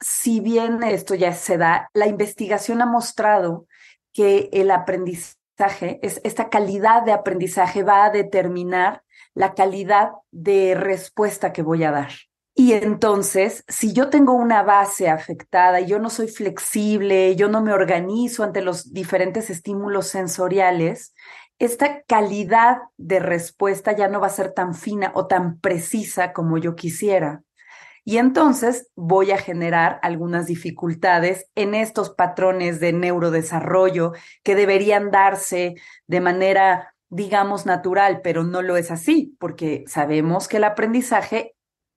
Si 0.00 0.40
bien 0.40 0.82
esto 0.82 1.14
ya 1.14 1.32
se 1.32 1.56
da, 1.56 1.88
la 1.94 2.06
investigación 2.06 2.82
ha 2.82 2.86
mostrado 2.86 3.66
que 4.12 4.50
el 4.52 4.70
aprendizaje, 4.70 6.00
es, 6.02 6.20
esta 6.24 6.50
calidad 6.50 7.02
de 7.04 7.12
aprendizaje 7.12 7.82
va 7.82 8.04
a 8.04 8.10
determinar 8.10 9.02
la 9.34 9.54
calidad 9.54 10.10
de 10.30 10.74
respuesta 10.74 11.52
que 11.52 11.62
voy 11.62 11.84
a 11.84 11.90
dar. 11.90 12.10
Y 12.54 12.74
entonces, 12.74 13.64
si 13.66 13.94
yo 13.94 14.10
tengo 14.10 14.34
una 14.34 14.62
base 14.62 15.08
afectada, 15.08 15.80
yo 15.80 15.98
no 15.98 16.10
soy 16.10 16.28
flexible, 16.28 17.34
yo 17.34 17.48
no 17.48 17.62
me 17.62 17.72
organizo 17.72 18.44
ante 18.44 18.60
los 18.60 18.92
diferentes 18.92 19.48
estímulos 19.48 20.08
sensoriales, 20.08 21.14
esta 21.58 22.02
calidad 22.02 22.78
de 22.96 23.20
respuesta 23.20 23.92
ya 23.96 24.08
no 24.08 24.20
va 24.20 24.26
a 24.26 24.30
ser 24.30 24.52
tan 24.52 24.74
fina 24.74 25.12
o 25.14 25.28
tan 25.28 25.60
precisa 25.60 26.32
como 26.32 26.58
yo 26.58 26.74
quisiera. 26.74 27.42
Y 28.04 28.16
entonces 28.16 28.90
voy 28.96 29.30
a 29.30 29.38
generar 29.38 30.00
algunas 30.02 30.46
dificultades 30.46 31.46
en 31.54 31.76
estos 31.76 32.10
patrones 32.10 32.80
de 32.80 32.92
neurodesarrollo 32.92 34.12
que 34.42 34.56
deberían 34.56 35.12
darse 35.12 35.76
de 36.08 36.20
manera 36.20 36.91
digamos, 37.12 37.66
natural, 37.66 38.22
pero 38.24 38.42
no 38.42 38.62
lo 38.62 38.78
es 38.78 38.90
así, 38.90 39.36
porque 39.38 39.84
sabemos 39.86 40.48
que 40.48 40.56
el 40.56 40.64
aprendizaje 40.64 41.54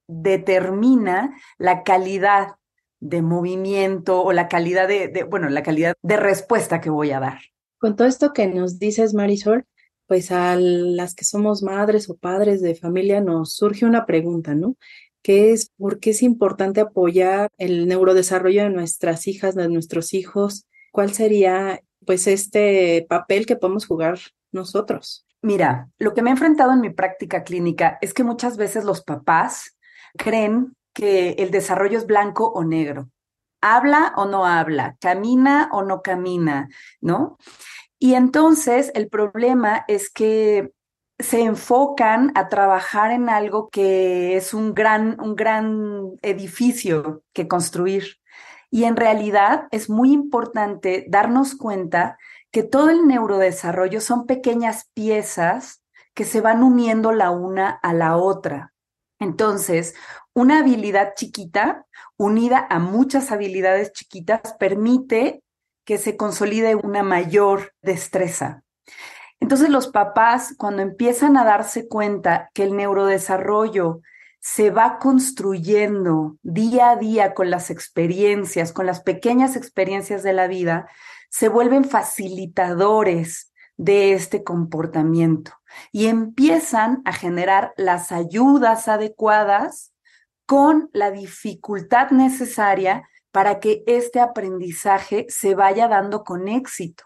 determina 0.08 1.34
la 1.58 1.84
calidad 1.84 2.56
de 3.00 3.22
movimiento 3.22 4.22
o 4.22 4.34
la 4.34 4.50
calidad 4.50 4.90
de, 4.90 5.26
bueno, 5.30 5.48
la 5.48 5.64
calidad 5.64 5.96
de 6.02 6.18
respuesta 6.18 6.82
que 6.82 6.90
voy 6.90 7.12
a 7.12 7.22
dar. 7.22 7.40
Con 7.78 7.96
todo 7.96 8.10
esto 8.10 8.34
que 8.34 8.48
nos 8.48 8.78
dices, 8.78 9.14
Marisol, 9.14 9.66
pues 10.06 10.34
a 10.34 10.58
las 10.58 11.16
que 11.16 11.24
somos 11.24 11.64
madres 11.64 12.10
o 12.10 12.18
padres 12.18 12.62
de 12.62 12.76
familia 12.76 13.22
nos 13.22 13.54
surge 13.54 13.86
una 13.86 14.06
pregunta, 14.06 14.54
¿no? 14.54 14.76
Que 15.24 15.54
es 15.54 15.72
por 15.78 16.02
qué 16.02 16.10
es 16.10 16.24
importante 16.24 16.82
apoyar 16.82 17.50
el 17.58 17.88
neurodesarrollo 17.88 18.64
de 18.64 18.70
nuestras 18.70 19.28
hijas, 19.28 19.56
de 19.56 19.70
nuestros 19.70 20.14
hijos. 20.14 20.66
¿Cuál 20.92 21.14
sería 21.14 21.80
pues 22.06 22.28
este 22.28 23.06
papel 23.08 23.46
que 23.46 23.56
podemos 23.56 23.88
jugar 23.88 24.20
nosotros? 24.56 25.26
Mira, 25.42 25.90
lo 26.00 26.16
que 26.16 26.24
me 26.24 26.32
he 26.32 26.34
enfrentado 26.34 26.74
en 26.74 26.82
mi 26.82 26.90
práctica 26.90 27.44
clínica 27.44 28.00
es 28.02 28.14
que 28.14 28.24
muchas 28.24 28.58
veces 28.58 28.84
los 28.84 29.04
papás 29.04 29.78
creen 30.18 30.76
que 30.94 31.32
el 31.34 31.52
desarrollo 31.52 31.98
es 31.98 32.08
blanco 32.08 32.48
o 32.48 32.64
negro. 32.64 33.10
Habla 33.62 34.14
o 34.16 34.26
no 34.26 34.46
habla, 34.46 34.98
camina 35.00 35.70
o 35.72 35.84
no 35.84 36.02
camina, 36.02 36.70
¿no? 37.02 37.38
Y 38.00 38.16
entonces 38.16 38.92
el 38.96 39.10
problema 39.10 39.86
es 39.88 40.10
que 40.10 40.72
se 41.20 41.42
enfocan 41.42 42.32
a 42.36 42.50
trabajar 42.50 43.12
en 43.12 43.30
algo 43.30 43.70
que 43.70 44.36
es 44.36 44.54
un 44.54 44.74
gran, 44.74 45.20
un 45.20 45.36
gran 45.36 46.12
edificio 46.22 47.24
que 47.34 47.48
construir. 47.48 48.18
Y 48.70 48.84
en 48.84 48.96
realidad 48.96 49.68
es 49.72 49.90
muy 49.90 50.12
importante 50.12 51.06
darnos 51.08 51.56
cuenta 51.56 52.18
que 52.56 52.64
todo 52.64 52.90
el 52.90 53.06
neurodesarrollo 53.06 54.00
son 54.00 54.26
pequeñas 54.26 54.90
piezas 54.94 55.84
que 56.14 56.24
se 56.24 56.40
van 56.40 56.64
uniendo 56.64 57.12
la 57.12 57.30
una 57.30 57.70
a 57.70 57.92
la 57.92 58.16
otra. 58.16 58.72
Entonces, 59.20 59.94
una 60.34 60.60
habilidad 60.60 61.16
chiquita 61.18 61.86
unida 62.16 62.66
a 62.70 62.80
muchas 62.80 63.34
habilidades 63.34 63.92
chiquitas 63.92 64.56
permite 64.58 65.44
que 65.84 65.98
se 65.98 66.16
consolide 66.16 66.76
una 66.76 67.04
mayor 67.04 67.74
destreza. 67.82 68.64
Entonces 69.42 69.68
los 69.68 69.90
papás, 69.90 70.56
cuando 70.58 70.82
empiezan 70.82 71.36
a 71.36 71.44
darse 71.44 71.90
cuenta 71.90 72.52
que 72.54 72.64
el 72.64 72.78
neurodesarrollo 72.78 74.00
se 74.40 74.70
va 74.70 74.98
construyendo 74.98 76.38
día 76.42 76.92
a 76.92 76.96
día 76.96 77.34
con 77.34 77.50
las 77.50 77.70
experiencias, 77.70 78.72
con 78.72 78.86
las 78.86 79.02
pequeñas 79.02 79.58
experiencias 79.58 80.24
de 80.24 80.32
la 80.32 80.48
vida, 80.48 80.88
se 81.38 81.50
vuelven 81.50 81.84
facilitadores 81.84 83.52
de 83.76 84.14
este 84.14 84.46
comportamiento 84.46 85.52
y 85.92 86.06
empiezan 86.06 87.02
a 87.04 87.12
generar 87.12 87.74
las 87.76 88.14
ayudas 88.14 88.88
adecuadas 88.88 89.94
con 90.46 90.90
la 90.94 91.12
dificultad 91.12 92.12
necesaria 92.12 93.10
para 93.34 93.60
que 93.60 93.84
este 93.86 94.22
aprendizaje 94.22 95.26
se 95.28 95.56
vaya 95.56 95.90
dando 95.90 96.24
con 96.24 96.48
éxito. 96.48 97.04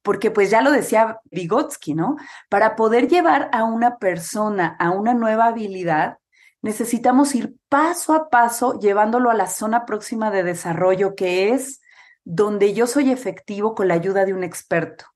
Porque 0.00 0.30
pues 0.30 0.48
ya 0.48 0.62
lo 0.62 0.70
decía 0.70 1.20
Vygotsky, 1.24 1.92
¿no? 1.92 2.16
Para 2.48 2.76
poder 2.76 3.08
llevar 3.08 3.50
a 3.52 3.64
una 3.64 3.98
persona 3.98 4.74
a 4.78 4.90
una 4.90 5.12
nueva 5.12 5.48
habilidad, 5.48 6.16
necesitamos 6.62 7.34
ir 7.34 7.56
paso 7.68 8.14
a 8.14 8.30
paso 8.30 8.78
llevándolo 8.80 9.28
a 9.28 9.34
la 9.34 9.48
zona 9.48 9.84
próxima 9.84 10.30
de 10.30 10.44
desarrollo 10.44 11.14
que 11.14 11.50
es 11.52 11.82
donde 12.26 12.74
yo 12.74 12.86
soy 12.86 13.10
efectivo 13.10 13.74
con 13.74 13.88
la 13.88 13.94
ayuda 13.94 14.24
de 14.24 14.34
un 14.34 14.42
experto. 14.44 15.06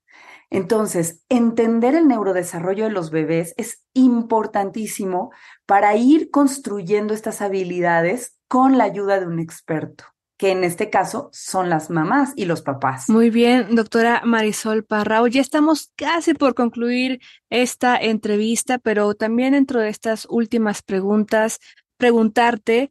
Entonces, 0.48 1.22
entender 1.28 1.94
el 1.94 2.08
neurodesarrollo 2.08 2.84
de 2.84 2.90
los 2.90 3.10
bebés 3.10 3.52
es 3.56 3.84
importantísimo 3.92 5.30
para 5.66 5.96
ir 5.96 6.30
construyendo 6.30 7.12
estas 7.12 7.42
habilidades 7.42 8.38
con 8.48 8.78
la 8.78 8.84
ayuda 8.84 9.20
de 9.20 9.26
un 9.26 9.40
experto 9.40 10.04
que 10.36 10.52
en 10.52 10.64
este 10.64 10.88
caso 10.88 11.28
son 11.34 11.68
las 11.68 11.90
mamás 11.90 12.32
y 12.34 12.46
los 12.46 12.62
papás. 12.62 13.10
Muy 13.10 13.28
bien, 13.28 13.76
doctora 13.76 14.22
Marisol 14.24 14.84
Parrao. 14.84 15.26
Ya 15.26 15.42
estamos 15.42 15.92
casi 15.96 16.32
por 16.32 16.54
concluir 16.54 17.20
esta 17.50 17.98
entrevista, 17.98 18.78
pero 18.78 19.14
también 19.14 19.52
dentro 19.52 19.80
de 19.80 19.90
estas 19.90 20.26
últimas 20.30 20.80
preguntas, 20.80 21.60
preguntarte 21.98 22.90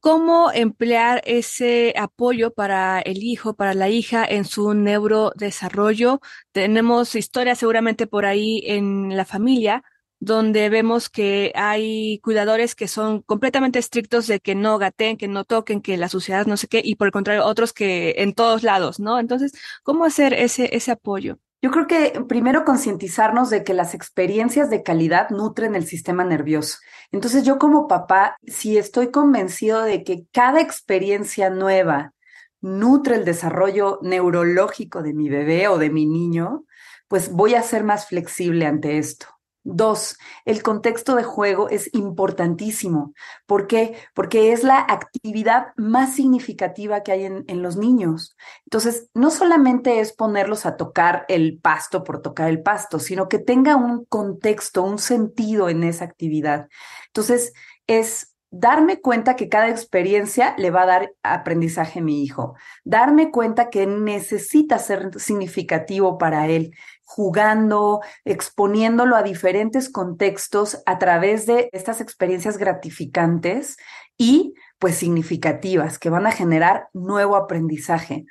cómo 0.00 0.50
emplear 0.52 1.22
ese 1.24 1.94
apoyo 1.96 2.52
para 2.52 3.00
el 3.00 3.22
hijo, 3.22 3.54
para 3.54 3.74
la 3.74 3.88
hija 3.88 4.24
en 4.24 4.44
su 4.44 4.74
neurodesarrollo. 4.74 6.20
Tenemos 6.52 7.14
historias 7.14 7.58
seguramente 7.58 8.06
por 8.06 8.26
ahí 8.26 8.62
en 8.66 9.16
la 9.16 9.24
familia 9.24 9.84
donde 10.20 10.68
vemos 10.68 11.08
que 11.08 11.50
hay 11.54 12.20
cuidadores 12.20 12.74
que 12.74 12.88
son 12.88 13.22
completamente 13.22 13.78
estrictos 13.78 14.26
de 14.26 14.40
que 14.40 14.54
no 14.54 14.78
gaten, 14.78 15.16
que 15.16 15.28
no 15.28 15.44
toquen, 15.44 15.80
que 15.80 15.96
la 15.96 16.10
suciedad 16.10 16.46
no 16.46 16.56
sé 16.58 16.68
qué, 16.68 16.82
y 16.84 16.96
por 16.96 17.08
el 17.08 17.12
contrario, 17.12 17.46
otros 17.46 17.72
que 17.72 18.14
en 18.18 18.34
todos 18.34 18.62
lados, 18.62 19.00
¿no? 19.00 19.18
Entonces, 19.18 19.52
¿cómo 19.82 20.04
hacer 20.04 20.34
ese, 20.34 20.76
ese 20.76 20.92
apoyo? 20.92 21.38
Yo 21.62 21.70
creo 21.70 21.86
que 21.86 22.24
primero 22.26 22.64
concientizarnos 22.64 23.50
de 23.50 23.64
que 23.64 23.74
las 23.74 23.94
experiencias 23.94 24.70
de 24.70 24.82
calidad 24.82 25.28
nutren 25.28 25.74
el 25.74 25.86
sistema 25.86 26.24
nervioso. 26.24 26.78
Entonces 27.12 27.44
yo 27.44 27.58
como 27.58 27.86
papá, 27.86 28.36
si 28.46 28.78
estoy 28.78 29.10
convencido 29.10 29.82
de 29.82 30.02
que 30.02 30.24
cada 30.32 30.60
experiencia 30.60 31.50
nueva 31.50 32.14
nutre 32.62 33.16
el 33.16 33.24
desarrollo 33.24 33.98
neurológico 34.02 35.02
de 35.02 35.12
mi 35.12 35.28
bebé 35.28 35.68
o 35.68 35.76
de 35.76 35.90
mi 35.90 36.06
niño, 36.06 36.64
pues 37.08 37.30
voy 37.30 37.54
a 37.54 37.62
ser 37.62 37.84
más 37.84 38.06
flexible 38.06 38.64
ante 38.66 38.98
esto. 38.98 39.26
Dos, 39.62 40.16
el 40.46 40.62
contexto 40.62 41.14
de 41.14 41.22
juego 41.22 41.68
es 41.68 41.92
importantísimo. 41.92 43.12
¿Por 43.46 43.66
qué? 43.66 43.94
Porque 44.14 44.52
es 44.52 44.64
la 44.64 44.78
actividad 44.78 45.68
más 45.76 46.14
significativa 46.14 47.02
que 47.02 47.12
hay 47.12 47.24
en, 47.24 47.44
en, 47.46 47.60
los 47.60 47.76
niños. 47.76 48.36
Entonces, 48.64 49.10
no 49.12 49.30
solamente 49.30 50.00
es 50.00 50.14
ponerlos 50.14 50.64
a 50.64 50.76
tocar 50.76 51.26
el 51.28 51.58
pasto 51.58 52.04
por 52.04 52.22
tocar 52.22 52.48
el 52.48 52.62
pasto, 52.62 52.98
sino 52.98 53.28
que 53.28 53.38
tenga 53.38 53.76
un 53.76 54.06
contexto, 54.06 54.82
un 54.82 54.98
sentido 54.98 55.68
en 55.68 55.84
esa 55.84 56.06
actividad. 56.06 56.68
Entonces, 57.08 57.52
es 57.86 58.29
darme 58.50 59.00
cuenta 59.00 59.36
que 59.36 59.48
cada 59.48 59.68
experiencia 59.68 60.54
le 60.58 60.70
va 60.70 60.82
a 60.82 60.86
dar 60.86 61.12
aprendizaje 61.22 62.00
a 62.00 62.02
mi 62.02 62.22
hijo, 62.22 62.54
darme 62.84 63.30
cuenta 63.30 63.70
que 63.70 63.86
necesita 63.86 64.78
ser 64.78 65.10
significativo 65.18 66.18
para 66.18 66.48
él, 66.48 66.72
jugando, 67.04 68.00
exponiéndolo 68.24 69.16
a 69.16 69.22
diferentes 69.22 69.90
contextos 69.90 70.82
a 70.86 70.98
través 70.98 71.46
de 71.46 71.68
estas 71.72 72.00
experiencias 72.00 72.58
gratificantes 72.58 73.76
y 74.16 74.54
pues 74.78 74.96
significativas 74.96 75.98
que 75.98 76.10
van 76.10 76.26
a 76.26 76.32
generar 76.32 76.88
nuevo 76.92 77.36
aprendizaje. 77.36 78.26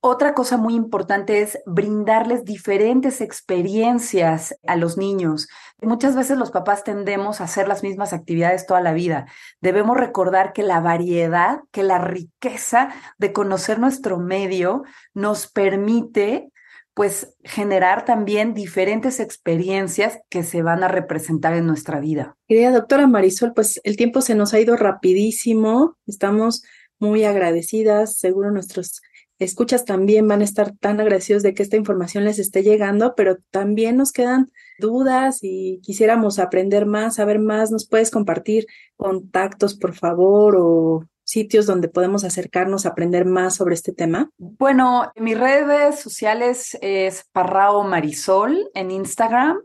Otra 0.00 0.32
cosa 0.32 0.56
muy 0.56 0.76
importante 0.76 1.42
es 1.42 1.58
brindarles 1.66 2.44
diferentes 2.44 3.20
experiencias 3.20 4.56
a 4.64 4.76
los 4.76 4.96
niños. 4.96 5.48
Muchas 5.82 6.14
veces 6.14 6.38
los 6.38 6.52
papás 6.52 6.84
tendemos 6.84 7.40
a 7.40 7.44
hacer 7.44 7.66
las 7.66 7.82
mismas 7.82 8.12
actividades 8.12 8.64
toda 8.64 8.80
la 8.80 8.92
vida. 8.92 9.26
Debemos 9.60 9.96
recordar 9.96 10.52
que 10.52 10.62
la 10.62 10.78
variedad, 10.78 11.60
que 11.72 11.82
la 11.82 11.98
riqueza 11.98 12.90
de 13.18 13.32
conocer 13.32 13.80
nuestro 13.80 14.18
medio 14.18 14.84
nos 15.14 15.48
permite 15.48 16.52
pues 16.94 17.34
generar 17.42 18.04
también 18.04 18.54
diferentes 18.54 19.18
experiencias 19.18 20.18
que 20.28 20.44
se 20.44 20.62
van 20.62 20.82
a 20.84 20.88
representar 20.88 21.54
en 21.54 21.66
nuestra 21.66 21.98
vida. 21.98 22.36
Querida 22.46 22.70
doctora 22.70 23.06
Marisol, 23.08 23.52
pues 23.52 23.80
el 23.82 23.96
tiempo 23.96 24.20
se 24.20 24.36
nos 24.36 24.54
ha 24.54 24.60
ido 24.60 24.76
rapidísimo. 24.76 25.96
Estamos 26.06 26.62
muy 26.98 27.24
agradecidas, 27.24 28.16
seguro 28.16 28.50
nuestros 28.50 29.00
escuchas 29.38 29.84
también 29.84 30.26
van 30.26 30.40
a 30.40 30.44
estar 30.44 30.72
tan 30.78 31.00
agradecidos 31.00 31.42
de 31.42 31.54
que 31.54 31.62
esta 31.62 31.76
información 31.76 32.24
les 32.24 32.38
esté 32.38 32.62
llegando, 32.62 33.14
pero 33.14 33.36
también 33.50 33.96
nos 33.96 34.12
quedan 34.12 34.50
dudas 34.78 35.38
y 35.42 35.80
quisiéramos 35.82 36.38
aprender 36.38 36.86
más, 36.86 37.16
saber 37.16 37.38
más. 37.38 37.70
¿Nos 37.70 37.88
puedes 37.88 38.10
compartir 38.10 38.66
contactos, 38.96 39.74
por 39.76 39.94
favor, 39.94 40.56
o 40.58 41.04
sitios 41.24 41.66
donde 41.66 41.88
podemos 41.88 42.24
acercarnos 42.24 42.86
a 42.86 42.90
aprender 42.90 43.26
más 43.26 43.56
sobre 43.56 43.74
este 43.74 43.92
tema? 43.92 44.30
Bueno, 44.38 45.12
mis 45.16 45.38
redes 45.38 46.00
sociales 46.00 46.76
es 46.80 47.24
Parrao 47.32 47.84
Marisol 47.84 48.70
en 48.74 48.90
Instagram 48.90 49.58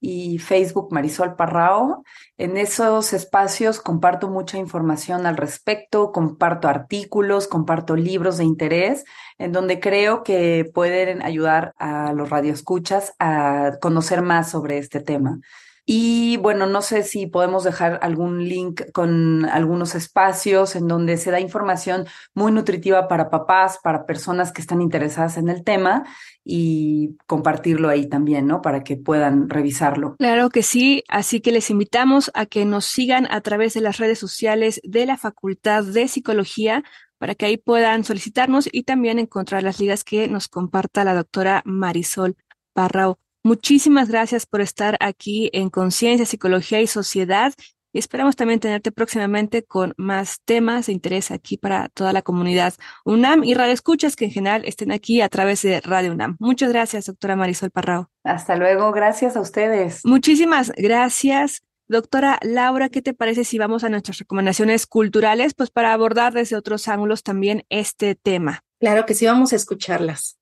y 0.00 0.38
Facebook 0.38 0.92
Marisol 0.92 1.36
Parrao. 1.36 2.04
En 2.38 2.56
esos 2.56 3.12
espacios 3.12 3.80
comparto 3.80 4.28
mucha 4.28 4.58
información 4.58 5.26
al 5.26 5.36
respecto, 5.36 6.10
comparto 6.10 6.68
artículos, 6.68 7.46
comparto 7.46 7.96
libros 7.96 8.38
de 8.38 8.44
interés, 8.44 9.04
en 9.38 9.52
donde 9.52 9.78
creo 9.78 10.22
que 10.22 10.70
pueden 10.72 11.22
ayudar 11.22 11.74
a 11.78 12.12
los 12.12 12.30
radioescuchas 12.30 13.14
a 13.18 13.72
conocer 13.80 14.22
más 14.22 14.50
sobre 14.50 14.78
este 14.78 15.00
tema. 15.00 15.38
Y 15.86 16.36
bueno, 16.38 16.66
no 16.66 16.82
sé 16.82 17.02
si 17.02 17.26
podemos 17.26 17.64
dejar 17.64 17.98
algún 18.02 18.48
link 18.48 18.82
con 18.92 19.44
algunos 19.46 19.94
espacios 19.94 20.76
en 20.76 20.86
donde 20.88 21.16
se 21.16 21.30
da 21.30 21.40
información 21.40 22.06
muy 22.34 22.52
nutritiva 22.52 23.08
para 23.08 23.30
papás, 23.30 23.78
para 23.82 24.06
personas 24.06 24.52
que 24.52 24.60
están 24.60 24.82
interesadas 24.82 25.36
en 25.36 25.48
el 25.48 25.64
tema 25.64 26.04
y 26.44 27.16
compartirlo 27.26 27.88
ahí 27.88 28.08
también, 28.08 28.46
¿no? 28.46 28.62
Para 28.62 28.82
que 28.84 28.96
puedan 28.96 29.48
revisarlo. 29.48 30.16
Claro 30.18 30.50
que 30.50 30.62
sí, 30.62 31.04
así 31.08 31.40
que 31.40 31.52
les 31.52 31.70
invitamos 31.70 32.30
a 32.34 32.46
que 32.46 32.64
nos 32.64 32.84
sigan 32.84 33.26
a 33.30 33.40
través 33.40 33.74
de 33.74 33.80
las 33.80 33.98
redes 33.98 34.18
sociales 34.18 34.80
de 34.84 35.06
la 35.06 35.16
Facultad 35.16 35.84
de 35.84 36.08
Psicología 36.08 36.84
para 37.18 37.34
que 37.34 37.44
ahí 37.44 37.58
puedan 37.58 38.02
solicitarnos 38.02 38.68
y 38.72 38.84
también 38.84 39.18
encontrar 39.18 39.62
las 39.62 39.78
ligas 39.78 40.04
que 40.04 40.26
nos 40.28 40.48
comparta 40.48 41.04
la 41.04 41.14
doctora 41.14 41.62
Marisol 41.66 42.36
Parrao. 42.72 43.18
Muchísimas 43.42 44.08
gracias 44.08 44.46
por 44.46 44.60
estar 44.60 44.96
aquí 45.00 45.50
en 45.52 45.70
Conciencia, 45.70 46.26
Psicología 46.26 46.80
y 46.80 46.86
Sociedad. 46.86 47.54
Y 47.92 47.98
esperamos 47.98 48.36
también 48.36 48.60
tenerte 48.60 48.92
próximamente 48.92 49.64
con 49.64 49.94
más 49.96 50.40
temas 50.44 50.86
de 50.86 50.92
interés 50.92 51.32
aquí 51.32 51.56
para 51.56 51.88
toda 51.88 52.12
la 52.12 52.22
comunidad 52.22 52.74
UNAM 53.04 53.42
y 53.42 53.54
Radio 53.54 53.72
Escuchas 53.72 54.14
que 54.14 54.26
en 54.26 54.30
general 54.30 54.62
estén 54.64 54.92
aquí 54.92 55.20
a 55.20 55.28
través 55.28 55.62
de 55.62 55.80
Radio 55.80 56.12
UNAM. 56.12 56.36
Muchas 56.38 56.70
gracias, 56.70 57.06
doctora 57.06 57.34
Marisol 57.34 57.70
Parrao. 57.70 58.08
Hasta 58.22 58.54
luego, 58.54 58.92
gracias 58.92 59.36
a 59.36 59.40
ustedes. 59.40 60.04
Muchísimas 60.04 60.70
gracias. 60.76 61.62
Doctora 61.88 62.38
Laura, 62.42 62.88
¿qué 62.88 63.02
te 63.02 63.14
parece 63.14 63.42
si 63.42 63.58
vamos 63.58 63.82
a 63.82 63.88
nuestras 63.88 64.18
recomendaciones 64.18 64.86
culturales? 64.86 65.54
Pues 65.54 65.70
para 65.70 65.92
abordar 65.92 66.32
desde 66.32 66.54
otros 66.54 66.86
ángulos 66.86 67.24
también 67.24 67.64
este 67.68 68.14
tema. 68.14 68.62
Claro 68.78 69.04
que 69.06 69.14
sí, 69.14 69.26
vamos 69.26 69.52
a 69.52 69.56
escucharlas. 69.56 70.38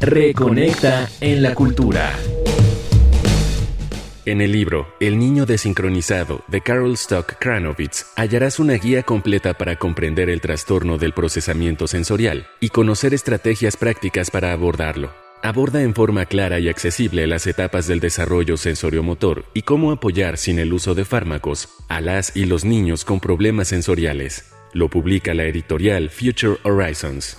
Reconecta 0.00 1.08
en 1.20 1.42
la 1.42 1.56
cultura. 1.56 2.14
En 4.24 4.40
el 4.40 4.52
libro 4.52 4.86
El 5.00 5.18
niño 5.18 5.44
desincronizado 5.44 6.44
de 6.46 6.60
Carol 6.60 6.92
Stock 6.92 7.34
Kranovitz 7.40 8.06
hallarás 8.14 8.60
una 8.60 8.74
guía 8.74 9.02
completa 9.02 9.54
para 9.54 9.74
comprender 9.74 10.30
el 10.30 10.40
trastorno 10.40 10.98
del 10.98 11.14
procesamiento 11.14 11.88
sensorial 11.88 12.46
y 12.60 12.68
conocer 12.68 13.12
estrategias 13.12 13.76
prácticas 13.76 14.30
para 14.30 14.52
abordarlo. 14.52 15.10
Aborda 15.42 15.82
en 15.82 15.94
forma 15.94 16.26
clara 16.26 16.60
y 16.60 16.68
accesible 16.68 17.26
las 17.26 17.48
etapas 17.48 17.88
del 17.88 17.98
desarrollo 17.98 18.56
sensoriomotor 18.56 19.46
y 19.52 19.62
cómo 19.62 19.90
apoyar 19.90 20.36
sin 20.36 20.60
el 20.60 20.72
uso 20.72 20.94
de 20.94 21.04
fármacos 21.04 21.70
a 21.88 22.00
las 22.00 22.36
y 22.36 22.44
los 22.44 22.64
niños 22.64 23.04
con 23.04 23.18
problemas 23.18 23.66
sensoriales. 23.66 24.52
Lo 24.72 24.88
publica 24.88 25.34
la 25.34 25.44
editorial 25.44 26.08
Future 26.08 26.58
Horizons. 26.62 27.36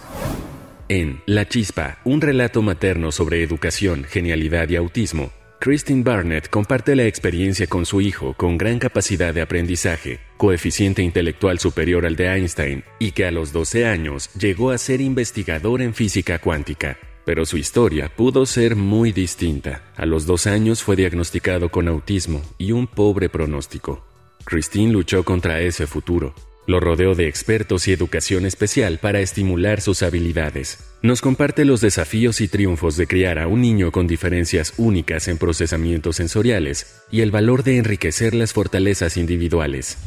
En 0.92 1.22
La 1.28 1.48
Chispa, 1.48 2.00
un 2.04 2.20
relato 2.20 2.64
materno 2.64 3.12
sobre 3.12 3.44
educación, 3.44 4.06
genialidad 4.06 4.68
y 4.70 4.76
autismo, 4.76 5.32
Christine 5.60 6.02
Barnett 6.02 6.50
comparte 6.50 6.96
la 6.96 7.06
experiencia 7.06 7.68
con 7.68 7.86
su 7.86 8.02
hijo 8.02 8.34
con 8.34 8.58
gran 8.58 8.80
capacidad 8.80 9.32
de 9.32 9.44
aprendizaje, 9.44 10.20
coeficiente 10.38 11.04
intelectual 11.04 11.60
superior 11.60 12.08
al 12.08 12.16
de 12.16 12.34
Einstein, 12.34 12.84
y 12.98 13.12
que 13.12 13.26
a 13.28 13.32
los 13.32 13.54
12 13.54 13.86
años 13.86 14.32
llegó 14.34 14.72
a 14.72 14.80
ser 14.80 15.00
investigador 15.00 15.84
en 15.84 15.94
física 15.94 16.40
cuántica. 16.40 16.98
Pero 17.24 17.46
su 17.46 17.58
historia 17.58 18.10
pudo 18.10 18.48
ser 18.48 18.76
muy 18.76 19.12
distinta. 19.12 19.84
A 19.96 20.08
los 20.08 20.26
dos 20.26 20.48
años 20.48 20.82
fue 20.82 20.96
diagnosticado 20.96 21.70
con 21.70 21.88
autismo 21.88 22.42
y 22.58 22.72
un 22.72 22.88
pobre 22.88 23.30
pronóstico. 23.30 24.04
Christine 24.44 24.92
luchó 24.92 25.24
contra 25.24 25.62
ese 25.62 25.86
futuro, 25.86 26.34
lo 26.70 26.80
rodeó 26.80 27.16
de 27.16 27.28
expertos 27.28 27.88
y 27.88 27.94
educación 27.94 28.46
especial 28.46 29.00
para 29.00 29.22
estimular 29.22 29.82
sus 29.82 30.04
habilidades. 30.04 30.78
Nos 31.02 31.20
comparte 31.20 31.66
los 31.66 31.82
desafíos 31.82 32.42
y 32.42 32.48
triunfos 32.48 32.96
de 32.96 33.08
criar 33.08 33.40
a 33.40 33.48
un 33.48 33.62
niño 33.62 33.92
con 33.92 34.06
diferencias 34.06 34.76
únicas 34.78 35.28
en 35.30 35.40
procesamientos 35.40 36.18
sensoriales 36.18 37.02
y 37.10 37.22
el 37.22 37.32
valor 37.32 37.64
de 37.64 37.78
enriquecer 37.78 38.36
las 38.36 38.54
fortalezas 38.54 39.18
individuales. 39.18 39.98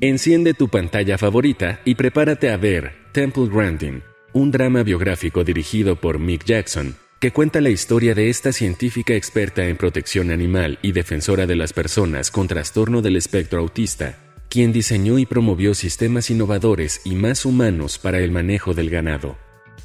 Enciende 0.00 0.54
tu 0.54 0.68
pantalla 0.68 1.18
favorita 1.18 1.80
y 1.84 1.96
prepárate 1.96 2.50
a 2.50 2.56
ver 2.56 2.92
Temple 3.10 3.48
Grandin, 3.50 4.04
un 4.32 4.52
drama 4.52 4.84
biográfico 4.84 5.42
dirigido 5.42 5.96
por 5.96 6.20
Mick 6.20 6.44
Jackson, 6.44 6.94
que 7.18 7.32
cuenta 7.32 7.60
la 7.60 7.70
historia 7.70 8.14
de 8.14 8.30
esta 8.30 8.52
científica 8.52 9.14
experta 9.14 9.66
en 9.66 9.76
protección 9.76 10.30
animal 10.30 10.78
y 10.82 10.92
defensora 10.92 11.44
de 11.44 11.56
las 11.56 11.72
personas 11.72 12.30
con 12.30 12.46
trastorno 12.46 13.02
del 13.02 13.16
espectro 13.16 13.58
autista, 13.58 14.25
quien 14.56 14.72
diseñó 14.72 15.18
y 15.18 15.26
promovió 15.26 15.74
sistemas 15.74 16.30
innovadores 16.30 17.02
y 17.04 17.14
más 17.14 17.44
humanos 17.44 17.98
para 17.98 18.20
el 18.20 18.30
manejo 18.30 18.72
del 18.72 18.88
ganado. 18.88 19.36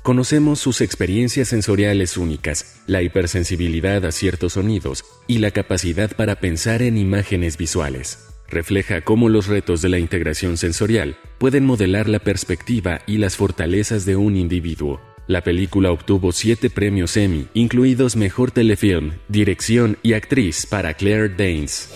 Conocemos 0.02 0.62
sus 0.62 0.80
experiencias 0.80 1.50
sensoriales 1.50 2.16
únicas, 2.16 2.82
la 2.88 3.02
hipersensibilidad 3.02 4.06
a 4.06 4.14
ciertos 4.14 4.54
sonidos 4.54 5.04
y 5.28 5.40
la 5.40 5.52
capacidad 5.52 6.16
para 6.16 6.36
pensar 6.36 6.84
en 6.84 6.98
imágenes 6.98 7.58
visuales. 7.58 8.30
Refleja 8.48 9.02
cómo 9.02 9.28
los 9.28 9.48
retos 9.48 9.82
de 9.82 9.90
la 9.90 10.00
integración 10.00 10.56
sensorial 10.56 11.18
pueden 11.38 11.66
modelar 11.66 12.08
la 12.08 12.20
perspectiva 12.20 13.02
y 13.06 13.18
las 13.18 13.36
fortalezas 13.36 14.06
de 14.06 14.16
un 14.16 14.38
individuo. 14.38 15.02
La 15.28 15.44
película 15.44 15.92
obtuvo 15.92 16.32
siete 16.32 16.70
premios 16.70 17.18
Emmy, 17.18 17.48
incluidos 17.54 18.16
Mejor 18.16 18.52
Telefilm, 18.52 19.16
Dirección 19.28 19.98
y 20.02 20.14
Actriz 20.14 20.66
para 20.66 20.94
Claire 20.94 21.28
Danes. 21.28 21.90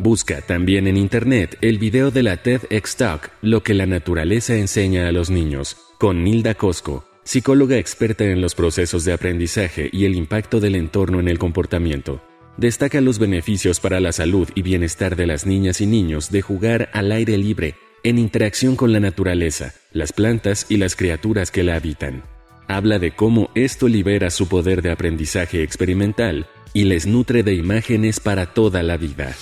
Busca 0.00 0.42
también 0.42 0.86
en 0.86 0.96
Internet 0.96 1.58
el 1.60 1.78
video 1.78 2.12
de 2.12 2.22
la 2.22 2.36
TEDx 2.36 2.96
Talk 2.96 3.32
Lo 3.42 3.64
que 3.64 3.74
la 3.74 3.84
naturaleza 3.84 4.54
enseña 4.54 5.08
a 5.08 5.12
los 5.12 5.28
niños, 5.28 5.76
con 5.98 6.22
Nilda 6.22 6.54
Cosco, 6.54 7.04
psicóloga 7.24 7.78
experta 7.78 8.22
en 8.24 8.40
los 8.40 8.54
procesos 8.54 9.04
de 9.04 9.12
aprendizaje 9.12 9.90
y 9.92 10.04
el 10.04 10.14
impacto 10.14 10.60
del 10.60 10.76
entorno 10.76 11.18
en 11.18 11.26
el 11.26 11.40
comportamiento. 11.40 12.22
Destaca 12.56 13.00
los 13.00 13.18
beneficios 13.18 13.80
para 13.80 13.98
la 13.98 14.12
salud 14.12 14.48
y 14.54 14.62
bienestar 14.62 15.16
de 15.16 15.26
las 15.26 15.46
niñas 15.46 15.80
y 15.80 15.86
niños 15.86 16.30
de 16.30 16.42
jugar 16.42 16.90
al 16.92 17.10
aire 17.10 17.36
libre, 17.36 17.74
en 18.04 18.18
interacción 18.18 18.76
con 18.76 18.92
la 18.92 19.00
naturaleza, 19.00 19.74
las 19.92 20.12
plantas 20.12 20.66
y 20.68 20.76
las 20.76 20.94
criaturas 20.94 21.50
que 21.50 21.64
la 21.64 21.74
habitan. 21.74 22.22
Habla 22.68 23.00
de 23.00 23.16
cómo 23.16 23.50
esto 23.56 23.88
libera 23.88 24.30
su 24.30 24.46
poder 24.46 24.80
de 24.80 24.92
aprendizaje 24.92 25.64
experimental 25.64 26.46
y 26.72 26.84
les 26.84 27.06
nutre 27.06 27.42
de 27.42 27.54
imágenes 27.54 28.20
para 28.20 28.46
toda 28.46 28.84
la 28.84 28.96
vida. 28.96 29.34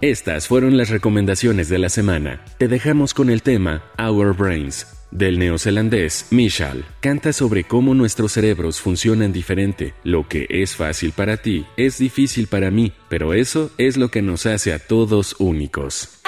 Estas 0.00 0.46
fueron 0.46 0.76
las 0.76 0.90
recomendaciones 0.90 1.68
de 1.68 1.78
la 1.78 1.88
semana. 1.88 2.40
Te 2.58 2.68
dejamos 2.68 3.14
con 3.14 3.30
el 3.30 3.42
tema 3.42 3.82
Our 3.98 4.32
Brains 4.36 4.86
del 5.10 5.38
neozelandés 5.38 6.26
Michal 6.30 6.84
canta 7.00 7.32
sobre 7.32 7.64
cómo 7.64 7.94
nuestros 7.94 8.32
cerebros 8.32 8.80
funcionan 8.80 9.32
diferente. 9.32 9.94
Lo 10.04 10.28
que 10.28 10.46
es 10.50 10.76
fácil 10.76 11.12
para 11.12 11.38
ti 11.38 11.66
es 11.76 11.98
difícil 11.98 12.46
para 12.46 12.70
mí, 12.70 12.92
pero 13.08 13.34
eso 13.34 13.72
es 13.76 13.96
lo 13.96 14.10
que 14.10 14.22
nos 14.22 14.46
hace 14.46 14.72
a 14.72 14.78
todos 14.78 15.34
únicos. 15.40 16.20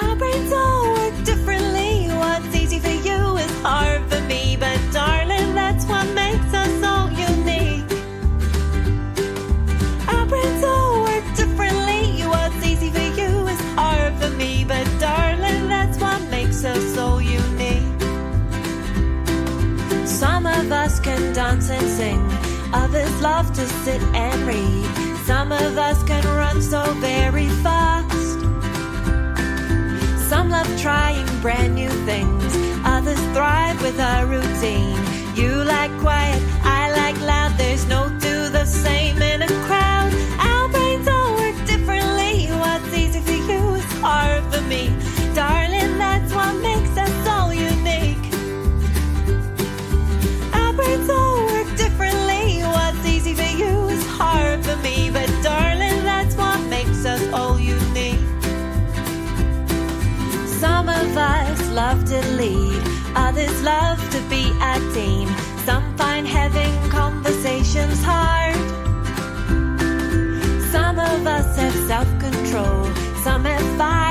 Love 30.63 30.81
trying 30.81 31.27
brand 31.41 31.75
new 31.75 31.89
things, 32.05 32.57
others 32.85 33.21
thrive 33.35 33.81
with 33.81 33.99
a 33.99 34.27
routine. 34.27 34.99
You 35.35 35.65
like 35.65 35.93
quiet, 36.01 36.43
I 36.63 36.91
like 36.93 37.19
loud, 37.21 37.53
there's 37.57 37.87
no 37.87 38.09
two 38.21 38.49
the 38.51 38.67
same 38.67 39.23
in 39.23 39.43
a 39.43 39.49
crowd. 39.67 39.90
Have 71.61 71.75
self 71.87 72.09
control, 72.19 72.85
some 73.23 73.45
have 73.45 73.79
fire 73.79 74.10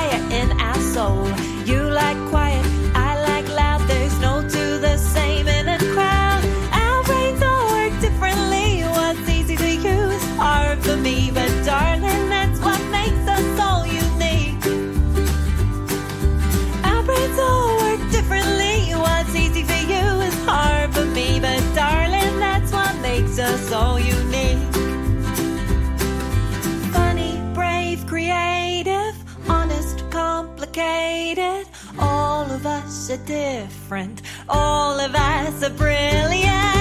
are 33.09 33.17
different. 33.25 34.21
All 34.47 34.99
of 34.99 35.15
us 35.15 35.63
are 35.63 35.69
brilliant. 35.71 36.78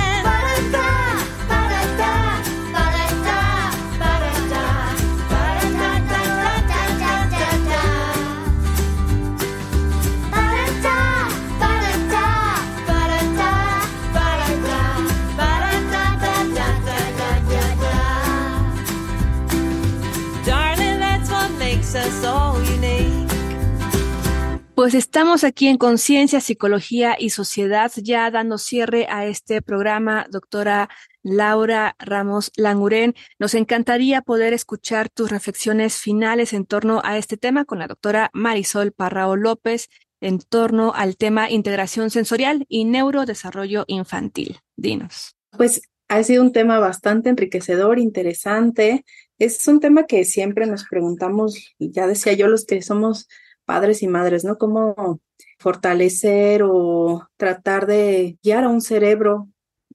Pues 24.88 25.04
estamos 25.04 25.44
aquí 25.44 25.68
en 25.68 25.76
Conciencia, 25.76 26.40
Psicología 26.40 27.14
y 27.18 27.28
Sociedad, 27.28 27.92
ya 27.96 28.30
dando 28.30 28.56
cierre 28.56 29.06
a 29.10 29.26
este 29.26 29.60
programa, 29.60 30.26
doctora 30.30 30.88
Laura 31.22 31.94
Ramos 31.98 32.52
Languren. 32.56 33.14
Nos 33.38 33.52
encantaría 33.52 34.22
poder 34.22 34.54
escuchar 34.54 35.10
tus 35.10 35.30
reflexiones 35.30 35.98
finales 35.98 36.54
en 36.54 36.64
torno 36.64 37.02
a 37.04 37.18
este 37.18 37.36
tema 37.36 37.66
con 37.66 37.80
la 37.80 37.86
doctora 37.86 38.30
Marisol 38.32 38.92
Parrao 38.92 39.36
López 39.36 39.90
en 40.22 40.38
torno 40.38 40.94
al 40.94 41.18
tema 41.18 41.50
integración 41.50 42.08
sensorial 42.08 42.64
y 42.66 42.86
neurodesarrollo 42.86 43.84
infantil. 43.88 44.58
Dinos. 44.74 45.36
Pues 45.50 45.82
ha 46.08 46.22
sido 46.22 46.42
un 46.42 46.54
tema 46.54 46.78
bastante 46.78 47.28
enriquecedor, 47.28 47.98
interesante. 47.98 49.04
Es 49.38 49.68
un 49.68 49.80
tema 49.80 50.06
que 50.06 50.24
siempre 50.24 50.64
nos 50.64 50.86
preguntamos, 50.88 51.76
ya 51.78 52.06
decía 52.06 52.32
yo, 52.32 52.48
los 52.48 52.64
que 52.64 52.80
somos 52.80 53.28
padres 53.68 54.02
y 54.02 54.08
madres, 54.08 54.44
¿no? 54.44 54.56
Cómo 54.56 55.20
fortalecer 55.58 56.62
o 56.64 57.28
tratar 57.36 57.86
de 57.86 58.38
guiar 58.42 58.64
a 58.64 58.70
un 58.70 58.80
cerebro 58.80 59.48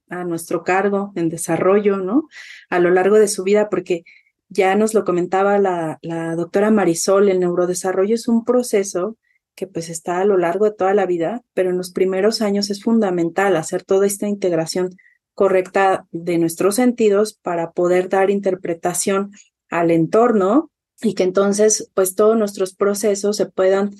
a 0.08 0.22
nuestro 0.22 0.62
cargo 0.62 1.10
en 1.16 1.28
desarrollo, 1.28 1.96
¿no? 1.96 2.28
A 2.70 2.78
lo 2.78 2.90
largo 2.90 3.18
de 3.18 3.26
su 3.26 3.42
vida, 3.42 3.68
porque 3.68 4.04
ya 4.48 4.76
nos 4.76 4.94
lo 4.94 5.04
comentaba 5.04 5.58
la, 5.58 5.98
la 6.02 6.36
doctora 6.36 6.70
Marisol, 6.70 7.28
el 7.28 7.40
neurodesarrollo 7.40 8.14
es 8.14 8.28
un 8.28 8.44
proceso 8.44 9.16
que 9.56 9.66
pues 9.66 9.88
está 9.88 10.20
a 10.20 10.24
lo 10.24 10.36
largo 10.36 10.66
de 10.66 10.76
toda 10.76 10.94
la 10.94 11.06
vida, 11.06 11.42
pero 11.52 11.70
en 11.70 11.76
los 11.76 11.90
primeros 11.90 12.42
años 12.42 12.70
es 12.70 12.80
fundamental 12.80 13.56
hacer 13.56 13.82
toda 13.82 14.06
esta 14.06 14.28
integración 14.28 14.90
correcta 15.34 16.06
de 16.12 16.38
nuestros 16.38 16.76
sentidos 16.76 17.34
para 17.34 17.72
poder 17.72 18.08
dar 18.08 18.30
interpretación 18.30 19.32
al 19.68 19.90
entorno 19.90 20.70
y 21.02 21.14
que 21.14 21.22
entonces 21.22 21.90
pues 21.94 22.14
todos 22.14 22.36
nuestros 22.36 22.74
procesos 22.74 23.36
se 23.36 23.46
puedan 23.46 23.90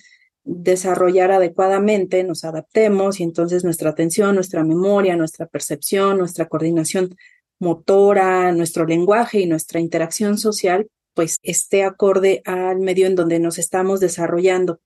desarrollar 0.44 1.32
adecuadamente, 1.32 2.22
nos 2.22 2.44
adaptemos 2.44 3.20
y 3.20 3.22
entonces 3.22 3.64
nuestra 3.64 3.90
atención, 3.90 4.34
nuestra 4.34 4.62
memoria, 4.62 5.16
nuestra 5.16 5.46
percepción, 5.46 6.18
nuestra 6.18 6.48
coordinación 6.48 7.16
motora, 7.58 8.52
nuestro 8.52 8.84
lenguaje 8.84 9.40
y 9.40 9.46
nuestra 9.46 9.80
interacción 9.80 10.38
social 10.38 10.86
pues 11.14 11.38
esté 11.42 11.84
acorde 11.84 12.42
al 12.44 12.80
medio 12.80 13.06
en 13.06 13.14
donde 13.14 13.38
nos 13.38 13.58
estamos 13.58 14.00
desarrollando. 14.00 14.80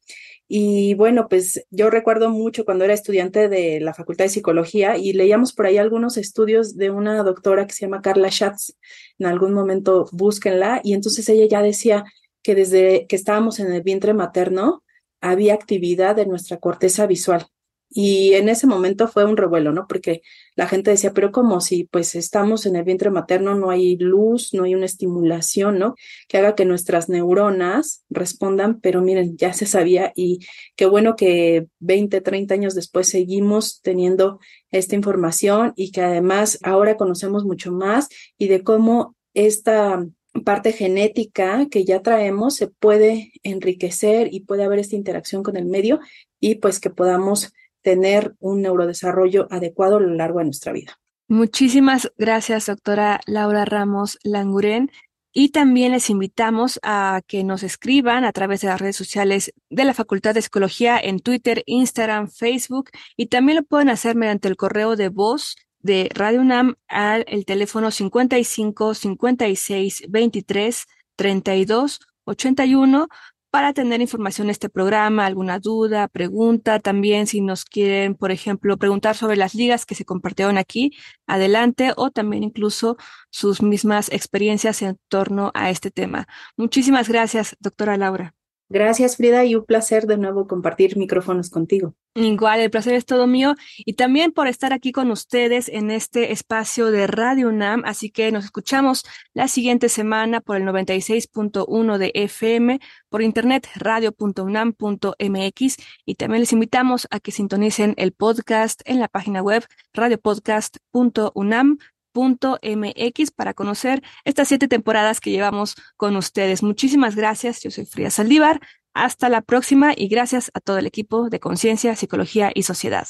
Y 0.50 0.94
bueno, 0.94 1.28
pues 1.28 1.66
yo 1.70 1.90
recuerdo 1.90 2.30
mucho 2.30 2.64
cuando 2.64 2.84
era 2.84 2.94
estudiante 2.94 3.50
de 3.50 3.80
la 3.80 3.92
Facultad 3.92 4.24
de 4.24 4.30
Psicología 4.30 4.96
y 4.96 5.12
leíamos 5.12 5.52
por 5.52 5.66
ahí 5.66 5.76
algunos 5.76 6.16
estudios 6.16 6.76
de 6.76 6.90
una 6.90 7.22
doctora 7.22 7.66
que 7.66 7.74
se 7.74 7.82
llama 7.82 8.00
Carla 8.00 8.30
Schatz. 8.30 8.74
En 9.18 9.26
algún 9.26 9.52
momento 9.52 10.06
búsquenla. 10.10 10.80
Y 10.82 10.94
entonces 10.94 11.28
ella 11.28 11.46
ya 11.46 11.62
decía 11.62 12.04
que 12.42 12.54
desde 12.54 13.06
que 13.06 13.16
estábamos 13.16 13.60
en 13.60 13.70
el 13.70 13.82
vientre 13.82 14.14
materno 14.14 14.82
había 15.20 15.52
actividad 15.52 16.16
de 16.16 16.26
nuestra 16.26 16.56
corteza 16.56 17.06
visual. 17.06 17.46
Y 17.90 18.34
en 18.34 18.48
ese 18.48 18.66
momento 18.66 19.08
fue 19.08 19.24
un 19.24 19.36
revuelo, 19.36 19.72
¿no? 19.72 19.86
Porque 19.88 20.20
la 20.54 20.68
gente 20.68 20.90
decía, 20.90 21.14
pero 21.14 21.32
como 21.32 21.60
si 21.60 21.84
pues 21.84 22.14
estamos 22.14 22.66
en 22.66 22.76
el 22.76 22.84
vientre 22.84 23.10
materno, 23.10 23.54
no 23.54 23.70
hay 23.70 23.96
luz, 23.96 24.52
no 24.52 24.64
hay 24.64 24.74
una 24.74 24.84
estimulación, 24.84 25.78
¿no? 25.78 25.94
Que 26.28 26.38
haga 26.38 26.54
que 26.54 26.66
nuestras 26.66 27.08
neuronas 27.08 28.04
respondan, 28.10 28.80
pero 28.80 29.00
miren, 29.00 29.36
ya 29.38 29.52
se 29.54 29.66
sabía 29.66 30.12
y 30.14 30.40
qué 30.76 30.86
bueno 30.86 31.16
que 31.16 31.66
20, 31.78 32.20
30 32.20 32.54
años 32.54 32.74
después 32.74 33.08
seguimos 33.08 33.80
teniendo 33.82 34.38
esta 34.70 34.94
información 34.94 35.72
y 35.74 35.90
que 35.90 36.02
además 36.02 36.58
ahora 36.62 36.96
conocemos 36.96 37.44
mucho 37.44 37.72
más 37.72 38.08
y 38.36 38.48
de 38.48 38.62
cómo 38.62 39.16
esta 39.32 40.04
parte 40.44 40.72
genética 40.72 41.66
que 41.70 41.84
ya 41.84 42.02
traemos 42.02 42.54
se 42.56 42.68
puede 42.68 43.32
enriquecer 43.42 44.28
y 44.32 44.40
puede 44.40 44.64
haber 44.64 44.78
esta 44.78 44.96
interacción 44.96 45.42
con 45.42 45.56
el 45.56 45.66
medio 45.66 46.00
y 46.40 46.56
pues 46.56 46.80
que 46.80 46.90
podamos 46.90 47.52
tener 47.82 48.34
un 48.40 48.62
neurodesarrollo 48.62 49.46
adecuado 49.50 49.96
a 49.96 50.00
lo 50.00 50.14
largo 50.14 50.38
de 50.38 50.46
nuestra 50.46 50.72
vida. 50.72 50.98
Muchísimas 51.28 52.10
gracias, 52.16 52.66
doctora 52.66 53.20
Laura 53.26 53.64
Ramos 53.64 54.18
Languren. 54.22 54.90
Y 55.30 55.50
también 55.50 55.92
les 55.92 56.08
invitamos 56.10 56.80
a 56.82 57.20
que 57.26 57.44
nos 57.44 57.62
escriban 57.62 58.24
a 58.24 58.32
través 58.32 58.62
de 58.62 58.68
las 58.68 58.80
redes 58.80 58.96
sociales 58.96 59.52
de 59.68 59.84
la 59.84 59.94
Facultad 59.94 60.34
de 60.34 60.42
Psicología 60.42 60.98
en 60.98 61.20
Twitter, 61.20 61.62
Instagram, 61.66 62.28
Facebook 62.28 62.90
y 63.16 63.26
también 63.26 63.56
lo 63.56 63.62
pueden 63.62 63.90
hacer 63.90 64.16
mediante 64.16 64.48
el 64.48 64.56
correo 64.56 64.96
de 64.96 65.10
voz 65.10 65.56
de 65.80 66.08
Radio 66.14 66.40
UNAM 66.40 66.76
al 66.88 67.24
el 67.28 67.44
teléfono 67.44 67.90
55 67.90 68.94
56 68.94 70.04
23 70.08 70.86
32 71.14 72.00
81 72.24 73.08
para 73.50 73.72
tener 73.72 74.00
información 74.00 74.48
de 74.48 74.52
este 74.52 74.68
programa, 74.68 75.26
alguna 75.26 75.58
duda, 75.58 76.08
pregunta, 76.08 76.80
también 76.80 77.26
si 77.26 77.40
nos 77.40 77.64
quieren, 77.64 78.14
por 78.14 78.30
ejemplo, 78.30 78.76
preguntar 78.76 79.16
sobre 79.16 79.36
las 79.36 79.54
ligas 79.54 79.86
que 79.86 79.94
se 79.94 80.04
compartieron 80.04 80.58
aquí, 80.58 80.92
adelante, 81.26 81.92
o 81.96 82.10
también 82.10 82.44
incluso 82.44 82.96
sus 83.30 83.62
mismas 83.62 84.10
experiencias 84.12 84.82
en 84.82 84.98
torno 85.08 85.50
a 85.54 85.70
este 85.70 85.90
tema. 85.90 86.26
Muchísimas 86.56 87.08
gracias, 87.08 87.56
doctora 87.60 87.96
Laura. 87.96 88.37
Gracias, 88.70 89.16
Frida, 89.16 89.46
y 89.46 89.54
un 89.54 89.64
placer 89.64 90.06
de 90.06 90.18
nuevo 90.18 90.46
compartir 90.46 90.98
micrófonos 90.98 91.48
contigo. 91.48 91.94
Igual, 92.14 92.60
el 92.60 92.70
placer 92.70 92.92
es 92.94 93.06
todo 93.06 93.26
mío 93.26 93.54
y 93.78 93.94
también 93.94 94.32
por 94.32 94.46
estar 94.46 94.74
aquí 94.74 94.92
con 94.92 95.10
ustedes 95.10 95.70
en 95.70 95.90
este 95.90 96.32
espacio 96.32 96.90
de 96.90 97.06
Radio 97.06 97.48
UNAM. 97.48 97.82
Así 97.86 98.10
que 98.10 98.30
nos 98.30 98.44
escuchamos 98.44 99.04
la 99.32 99.48
siguiente 99.48 99.88
semana 99.88 100.42
por 100.42 100.56
el 100.56 100.64
96.1 100.64 101.96
de 101.96 102.10
FM, 102.14 102.78
por 103.08 103.22
internet 103.22 103.68
radio.unam.mx 103.76 105.76
y 106.04 106.14
también 106.16 106.40
les 106.40 106.52
invitamos 106.52 107.08
a 107.10 107.20
que 107.20 107.32
sintonicen 107.32 107.94
el 107.96 108.12
podcast 108.12 108.82
en 108.84 109.00
la 109.00 109.08
página 109.08 109.40
web 109.40 109.64
radiopodcast.unam 109.94 111.78
mx 112.22 113.30
para 113.30 113.54
conocer 113.54 114.02
estas 114.24 114.48
siete 114.48 114.68
temporadas 114.68 115.20
que 115.20 115.30
llevamos 115.30 115.76
con 115.96 116.16
ustedes. 116.16 116.62
Muchísimas 116.62 117.16
gracias. 117.16 117.62
Yo 117.62 117.70
soy 117.70 117.86
Frida 117.86 118.10
Saldívar. 118.10 118.60
Hasta 118.94 119.28
la 119.28 119.42
próxima 119.42 119.92
y 119.96 120.08
gracias 120.08 120.50
a 120.54 120.60
todo 120.60 120.78
el 120.78 120.86
equipo 120.86 121.28
de 121.30 121.38
Conciencia, 121.38 121.94
Psicología 121.94 122.50
y 122.54 122.64
Sociedad. 122.64 123.06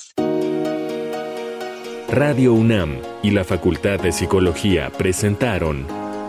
Radio 2.10 2.54
UNAM 2.54 2.98
y 3.22 3.30
la 3.30 3.44
Facultad 3.44 4.00
de 4.00 4.12
Psicología 4.12 4.90
presentaron 4.90 5.86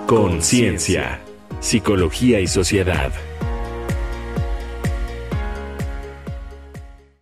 Conciencia, 0.07 1.21
Psicología 1.61 2.41
y 2.41 2.47
Sociedad. 2.47 3.11